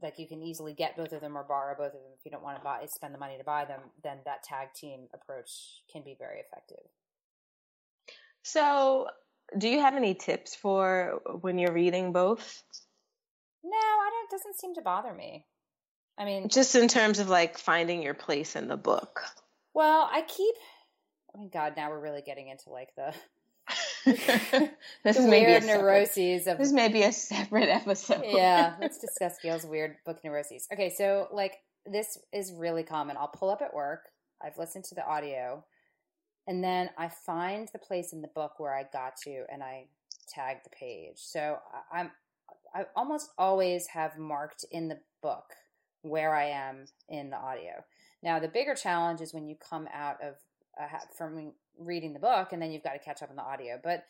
like 0.02 0.20
you 0.20 0.28
can 0.28 0.42
easily 0.42 0.74
get 0.74 0.98
both 0.98 1.12
of 1.12 1.22
them 1.22 1.38
or 1.38 1.44
borrow 1.44 1.76
both 1.76 1.88
of 1.88 1.94
them 1.94 2.12
if 2.18 2.26
you 2.26 2.32
don't 2.32 2.44
want 2.44 2.58
to 2.58 2.64
buy 2.64 2.86
spend 2.96 3.14
the 3.14 3.20
money 3.20 3.38
to 3.38 3.44
buy 3.44 3.66
them, 3.66 3.82
then 4.04 4.18
that 4.26 4.44
tag 4.44 4.70
team 4.74 5.08
approach 5.14 5.82
can 5.92 6.04
be 6.04 6.16
very 6.18 6.40
effective. 6.40 6.86
So, 8.44 9.08
do 9.58 9.68
you 9.68 9.80
have 9.82 9.96
any 9.96 10.14
tips 10.14 10.56
for 10.56 11.20
when 11.42 11.58
you're 11.58 11.74
reading 11.74 12.12
both? 12.14 12.64
No, 13.64 13.76
I 13.76 14.10
don't. 14.12 14.26
It 14.26 14.36
doesn't 14.36 14.60
seem 14.60 14.76
to 14.76 14.82
bother 14.82 15.14
me. 15.14 15.46
I 16.18 16.26
mean, 16.26 16.50
Just 16.50 16.76
in 16.76 16.88
terms 16.88 17.20
of 17.20 17.30
like 17.30 17.58
finding 17.58 18.02
your 18.02 18.14
place 18.14 18.56
in 18.56 18.68
the 18.68 18.78
book. 18.78 19.24
well, 19.74 20.10
I 20.12 20.22
keep. 20.22 20.56
Oh 21.36 21.42
my 21.42 21.48
God! 21.48 21.74
Now 21.76 21.90
we're 21.90 22.00
really 22.00 22.22
getting 22.22 22.48
into 22.48 22.70
like 22.70 22.90
the, 22.96 23.14
this 25.04 25.18
the 25.18 25.22
may 25.28 25.40
be 25.42 25.46
a 25.46 25.50
weird 25.50 25.64
separate- 25.64 25.82
neuroses 25.82 26.48
of. 26.48 26.58
This 26.58 26.72
may 26.72 26.88
be 26.88 27.04
a 27.04 27.12
separate 27.12 27.70
episode. 27.70 28.24
yeah, 28.26 28.76
let's 28.82 29.00
discuss 29.00 29.38
Gayle's 29.42 29.66
weird 29.66 29.98
book 30.06 30.20
neuroses. 30.24 30.68
Okay, 30.72 30.90
so 30.96 31.28
like 31.32 31.58
this 31.86 32.18
is 32.32 32.54
really 32.54 32.84
common. 32.84 33.18
I'll 33.18 33.28
pull 33.28 33.50
up 33.50 33.62
at 33.62 33.74
work. 33.74 34.10
I've 34.42 34.58
listened 34.58 34.86
to 34.86 34.96
the 34.96 35.06
audio, 35.06 35.66
and 36.48 36.64
then 36.64 36.90
I 36.98 37.10
find 37.10 37.68
the 37.74 37.80
place 37.80 38.14
in 38.14 38.22
the 38.22 38.28
book 38.30 38.54
where 38.60 38.74
I 38.74 38.84
got 38.94 39.18
to, 39.26 39.44
and 39.52 39.62
I 39.64 39.88
tag 40.30 40.58
the 40.64 40.70
page. 40.70 41.18
So 41.18 41.58
I- 41.92 42.00
I'm. 42.00 42.12
I 42.74 42.86
almost 42.96 43.30
always 43.38 43.88
have 43.88 44.18
marked 44.18 44.66
in 44.72 44.88
the 44.90 45.00
book 45.22 45.46
where 46.06 46.36
I 46.36 46.46
am 46.46 46.86
in 47.10 47.30
the 47.30 47.38
audio. 47.38 47.84
Now, 48.22 48.40
the 48.40 48.48
bigger 48.48 48.76
challenge 48.76 49.22
is 49.22 49.34
when 49.34 49.48
you 49.48 49.56
come 49.56 49.88
out 49.94 50.22
of 50.22 50.36
uh, 50.80 50.98
from 51.18 51.54
reading 51.80 52.14
the 52.14 52.20
book 52.20 52.50
and 52.52 52.62
then 52.62 52.72
you've 52.72 52.84
got 52.84 52.94
to 52.94 53.00
catch 53.00 53.22
up 53.24 53.30
on 53.30 53.36
the 53.36 53.42
audio. 53.42 53.80
But 53.82 54.06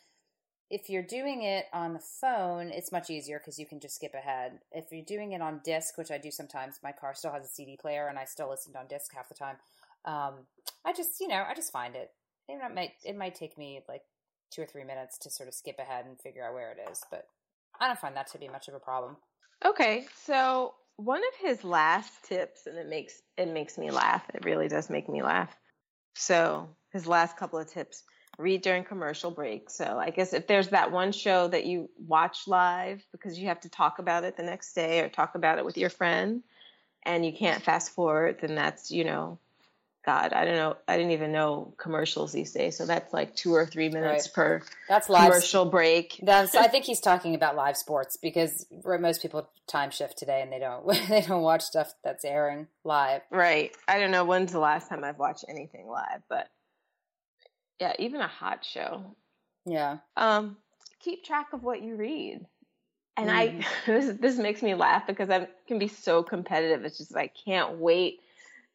if 0.68 0.90
you're 0.90 1.02
doing 1.02 1.42
it 1.42 1.66
on 1.72 1.92
the 1.92 2.00
phone, 2.00 2.68
it's 2.68 2.92
much 2.92 3.08
easier 3.08 3.38
because 3.38 3.58
you 3.58 3.66
can 3.66 3.80
just 3.80 3.94
skip 3.94 4.14
ahead. 4.14 4.58
If 4.72 4.86
you're 4.90 5.04
doing 5.04 5.32
it 5.32 5.40
on 5.40 5.60
disc, 5.64 5.96
which 5.96 6.10
I 6.10 6.18
do 6.18 6.30
sometimes, 6.30 6.80
my 6.82 6.92
car 6.92 7.14
still 7.14 7.32
has 7.32 7.44
a 7.44 7.48
CD 7.48 7.76
player 7.76 8.08
and 8.08 8.18
I 8.18 8.24
still 8.24 8.50
listen 8.50 8.74
on 8.76 8.88
disc 8.88 9.12
half 9.14 9.28
the 9.28 9.34
time. 9.34 9.56
Um, 10.04 10.34
I 10.84 10.92
just, 10.92 11.20
you 11.20 11.28
know, 11.28 11.44
I 11.48 11.54
just 11.54 11.72
find 11.72 11.94
it. 11.94 12.10
It 12.48 12.58
might, 12.74 12.92
it 13.04 13.16
might 13.16 13.34
take 13.34 13.56
me 13.56 13.80
like 13.88 14.02
two 14.50 14.62
or 14.62 14.66
three 14.66 14.84
minutes 14.84 15.18
to 15.18 15.30
sort 15.30 15.48
of 15.48 15.54
skip 15.54 15.78
ahead 15.78 16.04
and 16.06 16.20
figure 16.20 16.44
out 16.44 16.54
where 16.54 16.72
it 16.72 16.78
is, 16.90 17.02
but 17.10 17.26
I 17.80 17.86
don't 17.86 17.98
find 17.98 18.16
that 18.16 18.28
to 18.32 18.38
be 18.38 18.48
much 18.48 18.68
of 18.68 18.74
a 18.74 18.78
problem. 18.80 19.16
Okay, 19.64 20.06
so 20.24 20.74
one 20.96 21.20
of 21.20 21.48
his 21.48 21.62
last 21.62 22.12
tips, 22.24 22.66
and 22.66 22.78
it 22.78 22.88
makes 22.88 23.20
it 23.36 23.48
makes 23.48 23.78
me 23.78 23.90
laugh. 23.90 24.24
It 24.34 24.44
really 24.44 24.68
does 24.68 24.90
make 24.90 25.08
me 25.08 25.22
laugh. 25.22 25.54
So 26.14 26.70
his 26.92 27.06
last 27.06 27.36
couple 27.36 27.58
of 27.58 27.70
tips: 27.70 28.02
read 28.38 28.62
during 28.62 28.84
commercial 28.84 29.30
breaks. 29.30 29.74
So 29.74 29.98
I 29.98 30.10
guess 30.10 30.32
if 30.32 30.46
there's 30.46 30.68
that 30.68 30.92
one 30.92 31.12
show 31.12 31.48
that 31.48 31.66
you 31.66 31.90
watch 31.98 32.46
live 32.46 33.04
because 33.12 33.38
you 33.38 33.48
have 33.48 33.60
to 33.60 33.68
talk 33.68 33.98
about 33.98 34.24
it 34.24 34.36
the 34.36 34.42
next 34.42 34.72
day 34.74 35.00
or 35.00 35.08
talk 35.08 35.34
about 35.34 35.58
it 35.58 35.64
with 35.64 35.76
your 35.76 35.90
friend, 35.90 36.42
and 37.04 37.24
you 37.24 37.32
can't 37.32 37.62
fast 37.62 37.92
forward, 37.92 38.38
then 38.40 38.54
that's 38.54 38.90
you 38.90 39.04
know, 39.04 39.38
God, 40.06 40.32
I 40.32 40.44
don't 40.44 40.54
know. 40.54 40.76
I 40.86 40.96
didn't 40.96 41.10
even 41.12 41.32
know 41.32 41.74
commercials 41.78 42.32
these 42.32 42.52
days. 42.52 42.76
So 42.78 42.86
that's 42.86 43.12
like 43.12 43.34
two 43.34 43.52
or 43.52 43.66
three 43.66 43.88
minutes 43.88 44.28
Right. 44.28 44.34
per 44.34 44.62
That's 44.88 45.08
live. 45.08 45.24
commercial 45.32 45.64
break. 45.64 46.20
That's, 46.22 46.54
I 46.54 46.68
think 46.68 46.84
he's 46.84 47.00
talking 47.00 47.34
about 47.34 47.56
live 47.56 47.76
sports 47.76 48.16
because 48.16 48.66
most 48.84 49.20
people 49.20 49.50
time 49.66 49.90
shift 49.90 50.16
today 50.16 50.42
and 50.42 50.52
they 50.52 50.60
don't 50.60 50.86
they 51.08 51.22
don't 51.22 51.42
watch 51.42 51.62
stuff 51.62 51.92
that's 52.04 52.24
airing 52.24 52.68
live. 52.84 53.22
Right. 53.30 53.76
I 53.88 53.98
don't 53.98 54.12
know 54.12 54.24
when's 54.24 54.52
the 54.52 54.60
last 54.60 54.88
time 54.88 55.02
I've 55.02 55.18
watched 55.18 55.44
anything 55.48 55.88
live, 55.88 56.22
but 56.28 56.48
yeah, 57.80 57.92
even 57.98 58.20
a 58.20 58.28
hot 58.28 58.64
show. 58.64 59.16
Yeah, 59.64 59.98
Um, 60.16 60.56
keep 61.00 61.24
track 61.24 61.48
of 61.52 61.64
what 61.64 61.82
you 61.82 61.96
read. 61.96 62.46
And 63.16 63.28
Mhm. 63.28 63.34
I 63.34 63.66
this 63.86 64.16
this 64.18 64.38
makes 64.38 64.62
me 64.62 64.74
laugh 64.76 65.04
because 65.08 65.30
I 65.30 65.48
can 65.66 65.80
be 65.80 65.88
so 65.88 66.22
competitive. 66.22 66.84
It's 66.84 66.98
just 66.98 67.16
I 67.16 67.26
can't 67.26 67.78
wait 67.78 68.20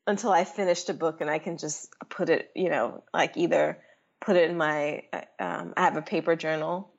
until 0.08 0.32
I 0.32 0.44
finish 0.44 0.84
the 0.84 0.94
book 0.94 1.22
and 1.22 1.30
I 1.30 1.40
can 1.40 1.58
just 1.58 1.90
put 2.10 2.30
it, 2.30 2.52
you 2.56 2.70
know, 2.70 3.04
like 3.14 3.38
either 3.38 3.80
put 4.20 4.36
it 4.36 4.50
in 4.50 4.58
my 4.58 5.04
um, 5.40 5.74
I 5.78 5.84
have 5.84 5.98
a 5.98 6.02
paper 6.02 6.36
journal 6.36 6.92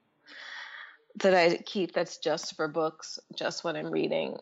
that 1.17 1.35
I 1.35 1.57
keep 1.57 1.93
that's 1.93 2.19
just 2.19 2.57
for 2.57 2.69
books, 2.69 3.19
just 3.37 3.65
what 3.65 3.77
I'm 3.77 3.91
reading. 3.91 4.37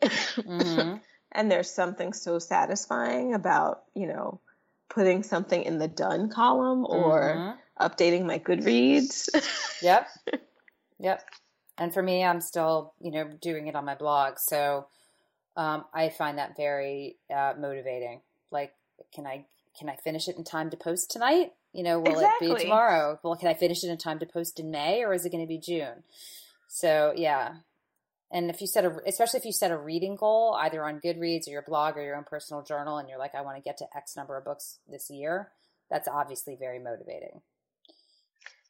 hmm 0.45 0.95
And 1.33 1.49
there's 1.49 1.71
something 1.71 2.11
so 2.11 2.39
satisfying 2.39 3.33
about, 3.33 3.83
you 3.95 4.05
know, 4.07 4.41
putting 4.89 5.23
something 5.23 5.63
in 5.63 5.79
the 5.79 5.87
done 5.87 6.29
column 6.29 6.85
or 6.85 7.17
Mhm. 7.17 7.57
updating 7.79 8.25
my 8.25 8.37
Goodreads. 8.37 9.29
Yep. 9.81 10.07
Yep. 10.99 11.23
And 11.77 11.93
for 11.93 12.03
me, 12.03 12.23
I'm 12.23 12.41
still, 12.41 12.93
you 12.99 13.11
know, 13.11 13.29
doing 13.41 13.67
it 13.67 13.75
on 13.75 13.85
my 13.85 13.95
blog. 13.95 14.39
So 14.39 14.87
um, 15.55 15.85
I 15.93 16.09
find 16.09 16.37
that 16.37 16.57
very 16.57 17.17
uh, 17.33 17.53
motivating. 17.57 18.21
Like, 18.51 18.73
can 19.13 19.25
I 19.25 19.45
can 19.77 19.89
I 19.89 19.95
finish 19.95 20.27
it 20.27 20.37
in 20.37 20.43
time 20.43 20.69
to 20.69 20.77
post 20.77 21.11
tonight? 21.11 21.53
You 21.73 21.83
know, 21.83 21.99
will 21.99 22.19
it 22.19 22.29
be 22.39 22.53
tomorrow? 22.63 23.19
Well, 23.23 23.35
can 23.35 23.47
I 23.47 23.53
finish 23.53 23.83
it 23.83 23.89
in 23.89 23.97
time 23.97 24.19
to 24.19 24.25
post 24.25 24.59
in 24.59 24.71
May, 24.71 25.03
or 25.03 25.13
is 25.13 25.25
it 25.25 25.31
going 25.31 25.43
to 25.43 25.47
be 25.47 25.57
June? 25.57 26.03
So 26.67 27.13
yeah. 27.15 27.55
And 28.33 28.49
if 28.49 28.61
you 28.61 28.67
set 28.67 28.85
a, 28.85 28.97
especially 29.05 29.39
if 29.39 29.45
you 29.45 29.51
set 29.51 29.71
a 29.71 29.77
reading 29.77 30.15
goal, 30.15 30.55
either 30.57 30.85
on 30.85 31.01
Goodreads 31.01 31.47
or 31.47 31.51
your 31.51 31.63
blog 31.63 31.97
or 31.97 32.01
your 32.01 32.15
own 32.15 32.23
personal 32.23 32.63
journal, 32.63 32.97
and 32.97 33.09
you're 33.09 33.19
like, 33.19 33.35
I 33.35 33.41
want 33.41 33.57
to 33.57 33.61
get 33.61 33.77
to 33.79 33.85
X 33.95 34.15
number 34.15 34.37
of 34.37 34.45
books 34.45 34.79
this 34.89 35.09
year, 35.09 35.49
that's 35.89 36.07
obviously 36.07 36.55
very 36.55 36.79
motivating. 36.79 37.41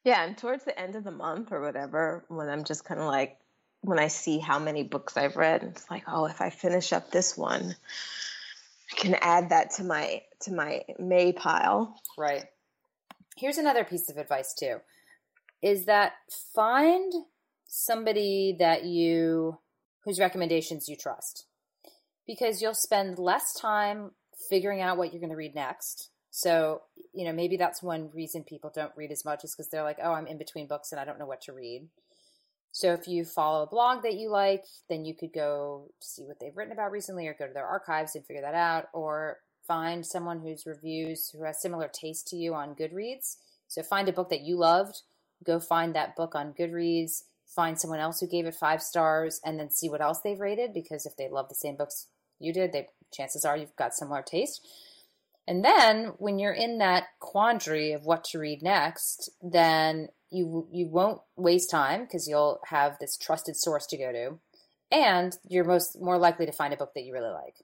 yeah, 0.04 0.24
and 0.24 0.36
towards 0.36 0.64
the 0.64 0.78
end 0.78 0.96
of 0.96 1.04
the 1.04 1.12
month 1.12 1.52
or 1.52 1.60
whatever, 1.60 2.24
when 2.28 2.48
I'm 2.48 2.64
just 2.64 2.84
kind 2.84 3.00
of 3.00 3.06
like, 3.06 3.38
when 3.82 4.00
I 4.00 4.08
see 4.08 4.38
how 4.38 4.58
many 4.58 4.82
books 4.82 5.16
I've 5.16 5.36
read, 5.36 5.62
it's 5.62 5.88
like, 5.90 6.04
oh, 6.08 6.26
if 6.26 6.40
I 6.40 6.50
finish 6.50 6.92
up 6.92 7.10
this 7.10 7.36
one, 7.36 7.76
can 8.96 9.16
add 9.20 9.50
that 9.50 9.70
to 9.72 9.84
my 9.84 10.22
to 10.42 10.52
my 10.52 10.82
May 10.98 11.32
pile. 11.32 11.94
Right. 12.18 12.44
Here's 13.36 13.58
another 13.58 13.84
piece 13.84 14.10
of 14.10 14.16
advice 14.16 14.54
too. 14.58 14.78
Is 15.62 15.86
that 15.86 16.12
find 16.54 17.12
somebody 17.66 18.56
that 18.58 18.84
you 18.84 19.58
whose 20.04 20.18
recommendations 20.20 20.88
you 20.88 20.96
trust. 20.96 21.46
Because 22.26 22.62
you'll 22.62 22.74
spend 22.74 23.18
less 23.18 23.54
time 23.54 24.12
figuring 24.48 24.80
out 24.80 24.96
what 24.96 25.12
you're 25.12 25.20
going 25.20 25.30
to 25.30 25.36
read 25.36 25.54
next. 25.54 26.10
So, 26.30 26.82
you 27.12 27.24
know, 27.24 27.32
maybe 27.32 27.56
that's 27.56 27.82
one 27.82 28.10
reason 28.14 28.44
people 28.44 28.72
don't 28.74 28.92
read 28.96 29.10
as 29.10 29.24
much 29.24 29.44
is 29.44 29.54
because 29.54 29.68
they're 29.70 29.82
like, 29.82 29.98
oh, 30.02 30.12
I'm 30.12 30.26
in 30.26 30.38
between 30.38 30.66
books 30.66 30.92
and 30.92 31.00
I 31.00 31.04
don't 31.04 31.18
know 31.18 31.26
what 31.26 31.42
to 31.42 31.52
read. 31.52 31.88
So 32.72 32.94
if 32.94 33.06
you 33.06 33.24
follow 33.24 33.62
a 33.62 33.68
blog 33.68 34.02
that 34.02 34.14
you 34.14 34.30
like, 34.30 34.64
then 34.88 35.04
you 35.04 35.14
could 35.14 35.32
go 35.32 35.90
see 36.00 36.24
what 36.24 36.40
they've 36.40 36.56
written 36.56 36.72
about 36.72 36.90
recently 36.90 37.28
or 37.28 37.36
go 37.38 37.46
to 37.46 37.52
their 37.52 37.66
archives 37.66 38.16
and 38.16 38.24
figure 38.24 38.42
that 38.42 38.54
out 38.54 38.86
or 38.94 39.38
find 39.66 40.04
someone 40.04 40.40
whose 40.40 40.66
reviews 40.66 41.28
who 41.30 41.44
has 41.44 41.60
similar 41.60 41.88
taste 41.88 42.26
to 42.28 42.36
you 42.36 42.54
on 42.54 42.74
Goodreads. 42.74 43.36
So 43.68 43.82
find 43.82 44.08
a 44.08 44.12
book 44.12 44.30
that 44.30 44.40
you 44.40 44.56
loved, 44.56 45.02
go 45.44 45.60
find 45.60 45.94
that 45.94 46.16
book 46.16 46.34
on 46.34 46.54
Goodreads, 46.54 47.24
find 47.46 47.78
someone 47.78 48.00
else 48.00 48.20
who 48.20 48.26
gave 48.26 48.46
it 48.46 48.54
5 48.54 48.82
stars 48.82 49.38
and 49.44 49.60
then 49.60 49.70
see 49.70 49.90
what 49.90 50.00
else 50.00 50.20
they've 50.20 50.40
rated 50.40 50.72
because 50.72 51.04
if 51.04 51.16
they 51.16 51.28
love 51.28 51.48
the 51.48 51.54
same 51.54 51.76
books 51.76 52.06
you 52.38 52.52
did, 52.52 52.72
they 52.72 52.88
chances 53.12 53.44
are 53.44 53.56
you've 53.56 53.76
got 53.76 53.94
similar 53.94 54.22
taste. 54.22 54.66
And 55.46 55.64
then 55.64 56.14
when 56.18 56.38
you're 56.38 56.52
in 56.52 56.78
that 56.78 57.04
quandary 57.20 57.92
of 57.92 58.04
what 58.04 58.24
to 58.24 58.38
read 58.38 58.62
next, 58.62 59.30
then 59.42 60.08
you 60.32 60.66
you 60.72 60.86
won't 60.86 61.20
waste 61.36 61.70
time 61.70 62.02
because 62.02 62.26
you'll 62.26 62.60
have 62.66 62.98
this 62.98 63.16
trusted 63.16 63.56
source 63.56 63.86
to 63.86 63.96
go 63.96 64.12
to, 64.12 64.38
and 64.90 65.36
you're 65.48 65.64
most 65.64 66.00
more 66.00 66.18
likely 66.18 66.46
to 66.46 66.52
find 66.52 66.72
a 66.72 66.76
book 66.76 66.92
that 66.94 67.04
you 67.04 67.12
really 67.12 67.30
like. 67.30 67.56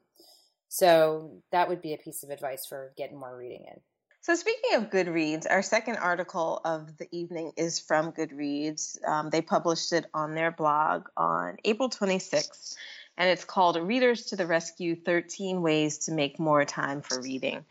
So 0.68 1.42
that 1.50 1.68
would 1.68 1.81
be 1.81 1.94
a 1.94 1.98
piece 1.98 2.22
of 2.22 2.31
advice 2.31 2.66
for 2.66 2.92
getting 2.96 3.18
more 3.18 3.37
reading 3.37 3.64
in. 3.66 3.81
So, 4.20 4.35
speaking 4.35 4.74
of 4.74 4.90
Goodreads, 4.90 5.46
our 5.48 5.62
second 5.62 5.96
article 5.96 6.61
of 6.64 6.98
the 6.98 7.09
evening 7.12 7.52
is 7.57 7.81
from 7.81 8.12
Goodreads. 8.12 9.02
Um, 9.07 9.31
they 9.31 9.40
published 9.40 9.92
it 9.92 10.07
on 10.12 10.35
their 10.35 10.50
blog 10.50 11.07
on 11.16 11.57
April 11.64 11.88
26th, 11.88 12.76
and 13.16 13.31
it's 13.31 13.44
called 13.44 13.76
Readers 13.76 14.26
to 14.26 14.37
the 14.37 14.46
Rescue 14.46 14.96
13 14.96 15.62
Ways 15.62 15.98
to 15.98 16.12
Make 16.12 16.38
More 16.38 16.64
Time 16.64 17.00
for 17.00 17.22
Reading. 17.22 17.64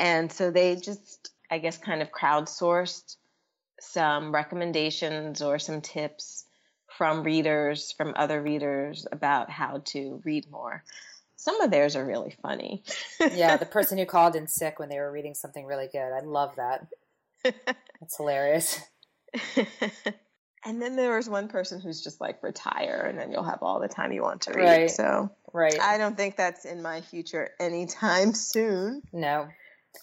And 0.00 0.32
so 0.32 0.50
they 0.50 0.74
just, 0.76 1.30
I 1.50 1.58
guess, 1.58 1.78
kind 1.78 2.02
of 2.02 2.10
crowdsourced 2.10 3.16
some 3.80 4.32
recommendations 4.32 5.42
or 5.42 5.58
some 5.58 5.80
tips 5.80 6.44
from 6.96 7.22
readers, 7.22 7.92
from 7.92 8.12
other 8.16 8.42
readers 8.42 9.06
about 9.10 9.50
how 9.50 9.82
to 9.86 10.20
read 10.24 10.50
more. 10.50 10.84
Some 11.36 11.60
of 11.62 11.70
theirs 11.70 11.96
are 11.96 12.04
really 12.04 12.36
funny. 12.42 12.82
yeah, 13.32 13.56
the 13.56 13.66
person 13.78 13.96
who 13.96 14.04
called 14.04 14.36
in 14.36 14.46
sick 14.46 14.78
when 14.78 14.88
they 14.90 14.98
were 14.98 15.10
reading 15.10 15.34
something 15.34 15.64
really 15.64 15.88
good. 15.90 16.12
I 16.12 16.20
love 16.20 16.56
that. 16.56 16.86
That's 17.42 18.16
hilarious. 18.16 18.78
and 20.64 20.82
then 20.82 20.96
there 20.96 21.16
was 21.16 21.28
one 21.28 21.48
person 21.48 21.80
who's 21.80 22.02
just 22.02 22.20
like 22.20 22.42
retire 22.42 23.06
and 23.08 23.18
then 23.18 23.32
you'll 23.32 23.44
have 23.44 23.62
all 23.62 23.80
the 23.80 23.88
time 23.88 24.12
you 24.12 24.22
want 24.22 24.42
to 24.42 24.52
read. 24.52 24.64
Right. 24.64 24.90
So 24.90 25.30
right. 25.52 25.80
I 25.80 25.96
don't 25.96 26.16
think 26.16 26.36
that's 26.36 26.64
in 26.66 26.82
my 26.82 27.00
future 27.00 27.50
anytime 27.58 28.34
soon. 28.34 29.02
No. 29.12 29.48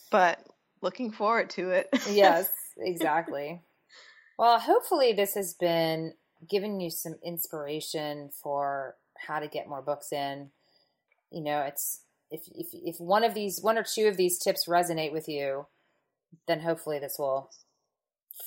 But 0.10 0.40
looking 0.82 1.12
forward 1.12 1.52
to 1.52 1.72
it. 1.72 1.90
yes, 2.10 2.50
exactly. 2.78 3.62
Well, 4.38 4.60
hopefully 4.60 5.14
this 5.14 5.34
has 5.36 5.54
been 5.54 6.14
giving 6.48 6.80
you 6.80 6.90
some 6.92 7.16
inspiration 7.24 8.30
for 8.32 8.96
how 9.18 9.40
to 9.40 9.48
get 9.48 9.68
more 9.68 9.82
books 9.82 10.12
in 10.12 10.52
you 11.32 11.42
know, 11.42 11.62
it's 11.62 12.02
if 12.32 12.48
if 12.56 12.68
if 12.74 13.00
one 13.00 13.24
of 13.24 13.34
these 13.34 13.62
one 13.62 13.78
or 13.78 13.84
two 13.84 14.08
of 14.08 14.18
these 14.18 14.38
tips 14.38 14.68
resonate 14.68 15.12
with 15.12 15.28
you, 15.28 15.68
then 16.48 16.60
hopefully 16.60 17.00
this 17.00 17.18
will 17.18 17.50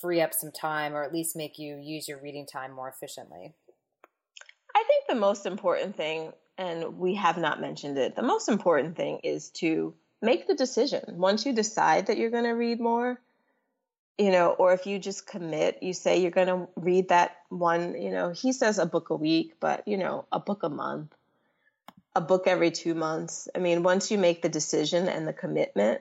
free 0.00 0.20
up 0.20 0.32
some 0.32 0.52
time 0.52 0.94
or 0.94 1.02
at 1.02 1.12
least 1.12 1.36
make 1.36 1.58
you 1.58 1.76
use 1.76 2.08
your 2.08 2.20
reading 2.20 2.46
time 2.46 2.72
more 2.72 2.88
efficiently. 2.88 3.54
I 4.74 4.84
think 4.86 5.04
the 5.08 5.14
most 5.14 5.46
important 5.46 5.96
thing 5.96 6.32
and 6.56 6.98
we 6.98 7.14
have 7.14 7.38
not 7.38 7.60
mentioned 7.60 7.98
it. 7.98 8.14
The 8.14 8.22
most 8.22 8.48
important 8.48 8.96
thing 8.96 9.20
is 9.24 9.50
to 9.56 9.94
make 10.22 10.46
the 10.46 10.54
decision. 10.54 11.02
Once 11.16 11.44
you 11.44 11.52
decide 11.52 12.06
that 12.06 12.18
you're 12.18 12.30
going 12.30 12.44
to 12.44 12.50
read 12.50 12.80
more, 12.80 13.18
you 14.20 14.30
know, 14.30 14.50
or 14.50 14.72
if 14.72 14.86
you 14.86 14.98
just 14.98 15.26
commit, 15.26 15.82
you 15.82 15.92
say 15.92 16.20
you're 16.20 16.30
going 16.30 16.46
to 16.46 16.68
read 16.76 17.08
that 17.08 17.38
one, 17.48 18.00
you 18.00 18.10
know, 18.10 18.30
he 18.30 18.52
says 18.52 18.78
a 18.78 18.86
book 18.86 19.10
a 19.10 19.16
week, 19.16 19.54
but, 19.58 19.88
you 19.88 19.96
know, 19.96 20.26
a 20.30 20.38
book 20.38 20.62
a 20.62 20.68
month 20.68 21.12
a 22.14 22.20
book 22.20 22.46
every 22.46 22.70
two 22.70 22.94
months. 22.94 23.48
I 23.54 23.58
mean, 23.58 23.82
once 23.82 24.10
you 24.10 24.18
make 24.18 24.42
the 24.42 24.48
decision 24.48 25.08
and 25.08 25.26
the 25.26 25.32
commitment 25.32 26.00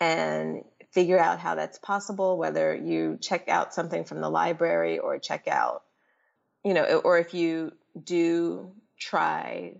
and 0.00 0.64
figure 0.92 1.18
out 1.18 1.38
how 1.38 1.54
that's 1.54 1.78
possible, 1.78 2.36
whether 2.36 2.74
you 2.74 3.18
check 3.20 3.48
out 3.48 3.72
something 3.72 4.04
from 4.04 4.20
the 4.20 4.28
library 4.28 4.98
or 4.98 5.18
check 5.18 5.46
out, 5.46 5.82
you 6.64 6.74
know, 6.74 6.84
or 7.04 7.18
if 7.18 7.32
you 7.32 7.72
do 8.02 8.72
try 8.98 9.76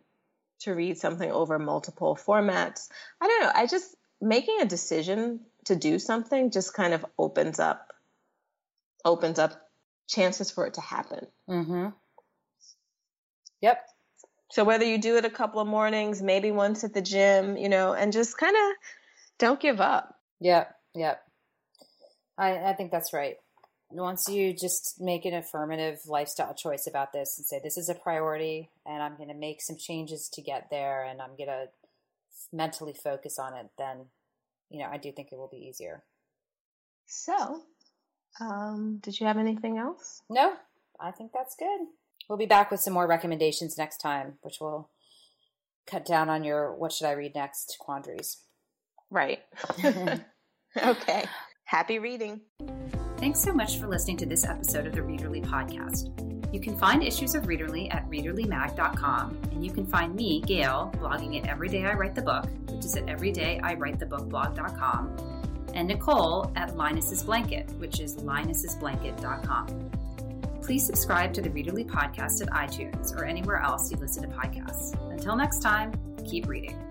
to 0.61 0.75
read 0.75 0.99
something 0.99 1.31
over 1.31 1.59
multiple 1.59 2.17
formats, 2.17 2.89
I 3.21 3.27
don't 3.27 3.43
know. 3.43 3.53
I 3.55 3.67
just 3.67 3.97
making 4.21 4.59
a 4.61 4.67
decision 4.67 5.41
to 5.67 5.77
do 5.77 5.99
something 5.99 6.51
just 6.51 6.75
kind 6.75 6.95
of 6.95 7.05
opens 7.19 7.61
up 7.61 7.93
opens 9.05 9.39
up 9.39 9.71
chances 10.09 10.51
for 10.51 10.67
it 10.67 10.75
to 10.75 10.81
happen. 10.81 11.27
Mm-hmm. 11.49 11.89
Yep. 13.63 13.87
So 14.51 14.65
whether 14.65 14.85
you 14.85 14.99
do 14.99 15.17
it 15.17 15.25
a 15.25 15.31
couple 15.31 15.61
of 15.61 15.69
mornings, 15.69 16.21
maybe 16.21 16.51
once 16.51 16.83
at 16.83 16.93
the 16.93 17.01
gym, 17.01 17.57
you 17.57 17.69
know, 17.69 17.95
and 17.95 18.13
just 18.13 18.37
kind 18.37 18.57
of 18.57 18.73
don't 19.39 19.61
give 19.61 19.81
up. 19.81 20.17
Yep, 20.41 20.75
yep. 20.95 21.23
I, 22.37 22.57
I 22.57 22.73
think 22.73 22.91
that's 22.91 23.13
right. 23.13 23.37
Once 23.93 24.29
you 24.29 24.53
just 24.53 25.01
make 25.01 25.25
an 25.25 25.35
affirmative 25.35 26.01
lifestyle 26.07 26.55
choice 26.55 26.87
about 26.87 27.13
this 27.13 27.37
and 27.39 27.47
say, 27.47 27.61
this 27.63 27.77
is 27.77 27.89
a 27.89 27.95
priority 27.95 28.71
and 28.87 29.03
I'm 29.03 29.17
going 29.17 29.29
to 29.29 29.35
make 29.35 29.61
some 29.61 29.77
changes 29.77 30.29
to 30.35 30.43
get 30.43 30.69
there 30.71 31.05
and 31.05 31.21
I'm 31.21 31.37
going 31.37 31.49
to 31.49 31.69
mentally 32.53 32.95
focus 32.95 33.39
on 33.39 33.55
it, 33.55 33.67
then, 33.79 34.07
you 34.71 34.79
know, 34.79 34.89
I 34.91 34.97
do 34.97 35.13
think 35.13 35.29
it 35.33 35.39
will 35.39 35.49
be 35.49 35.69
easier. 35.69 36.03
So, 37.07 37.63
um, 38.41 38.99
did 39.03 39.19
you 39.19 39.27
have 39.27 39.37
anything 39.37 39.79
else? 39.79 40.23
No, 40.31 40.55
I 40.99 41.11
think 41.11 41.33
that's 41.33 41.57
good. 41.57 41.81
We'll 42.29 42.39
be 42.39 42.47
back 42.47 42.71
with 42.71 42.81
some 42.81 42.93
more 42.93 43.07
recommendations 43.07 43.77
next 43.77 43.99
time, 43.99 44.35
which 44.43 44.61
will 44.61 44.89
cut 45.87 46.07
down 46.07 46.29
on 46.29 46.45
your 46.45 46.73
what 46.75 46.93
should 46.93 47.09
I 47.09 47.13
read 47.13 47.35
next 47.35 47.77
quandaries. 47.81 48.39
Right. 49.11 49.41
okay. 50.77 51.25
Happy 51.65 51.99
reading. 51.99 52.43
Thanks 53.17 53.41
so 53.41 53.53
much 53.53 53.79
for 53.79 53.89
listening 53.89 54.17
to 54.19 54.27
this 54.27 54.45
episode 54.45 54.87
of 54.87 54.95
the 54.95 55.01
Readerly 55.01 55.45
podcast. 55.45 56.40
You 56.53 56.61
can 56.61 56.77
find 56.77 57.03
issues 57.03 57.35
of 57.35 57.45
Readerly 57.45 57.91
at 57.95 58.07
readerlymag.com, 58.11 59.39
and 59.53 59.65
you 59.65 59.71
can 59.71 59.87
find 59.87 60.15
me, 60.15 60.41
Gayle, 60.41 60.93
blogging 60.97 61.41
at 61.41 61.49
Everyday 61.49 61.85
I 61.85 61.95
Write 61.95 62.15
the 62.15 62.21
Book, 62.23 62.45
which 62.69 62.85
is 62.85 62.95
at 62.97 63.07
everydayIwritethebookblog.com, 63.07 65.17
and 65.75 65.89
Nicole 65.89 66.53
at 66.57 66.77
Linus's 66.77 67.23
Blanket, 67.23 67.71
which 67.79 68.01
is 68.01 68.17
linus'sblanket.com. 68.17 69.91
Please 70.63 70.85
subscribe 70.85 71.33
to 71.35 71.41
the 71.41 71.51
Readerly 71.51 71.89
podcast 71.89 72.43
at 72.43 72.49
iTunes 72.51 73.17
or 73.17 73.25
anywhere 73.25 73.59
else 73.59 73.89
you 73.91 73.97
listen 73.99 74.29
to 74.29 74.29
podcasts. 74.29 74.95
Until 75.11 75.37
next 75.37 75.61
time, 75.61 75.93
keep 76.25 76.49
reading. 76.49 76.90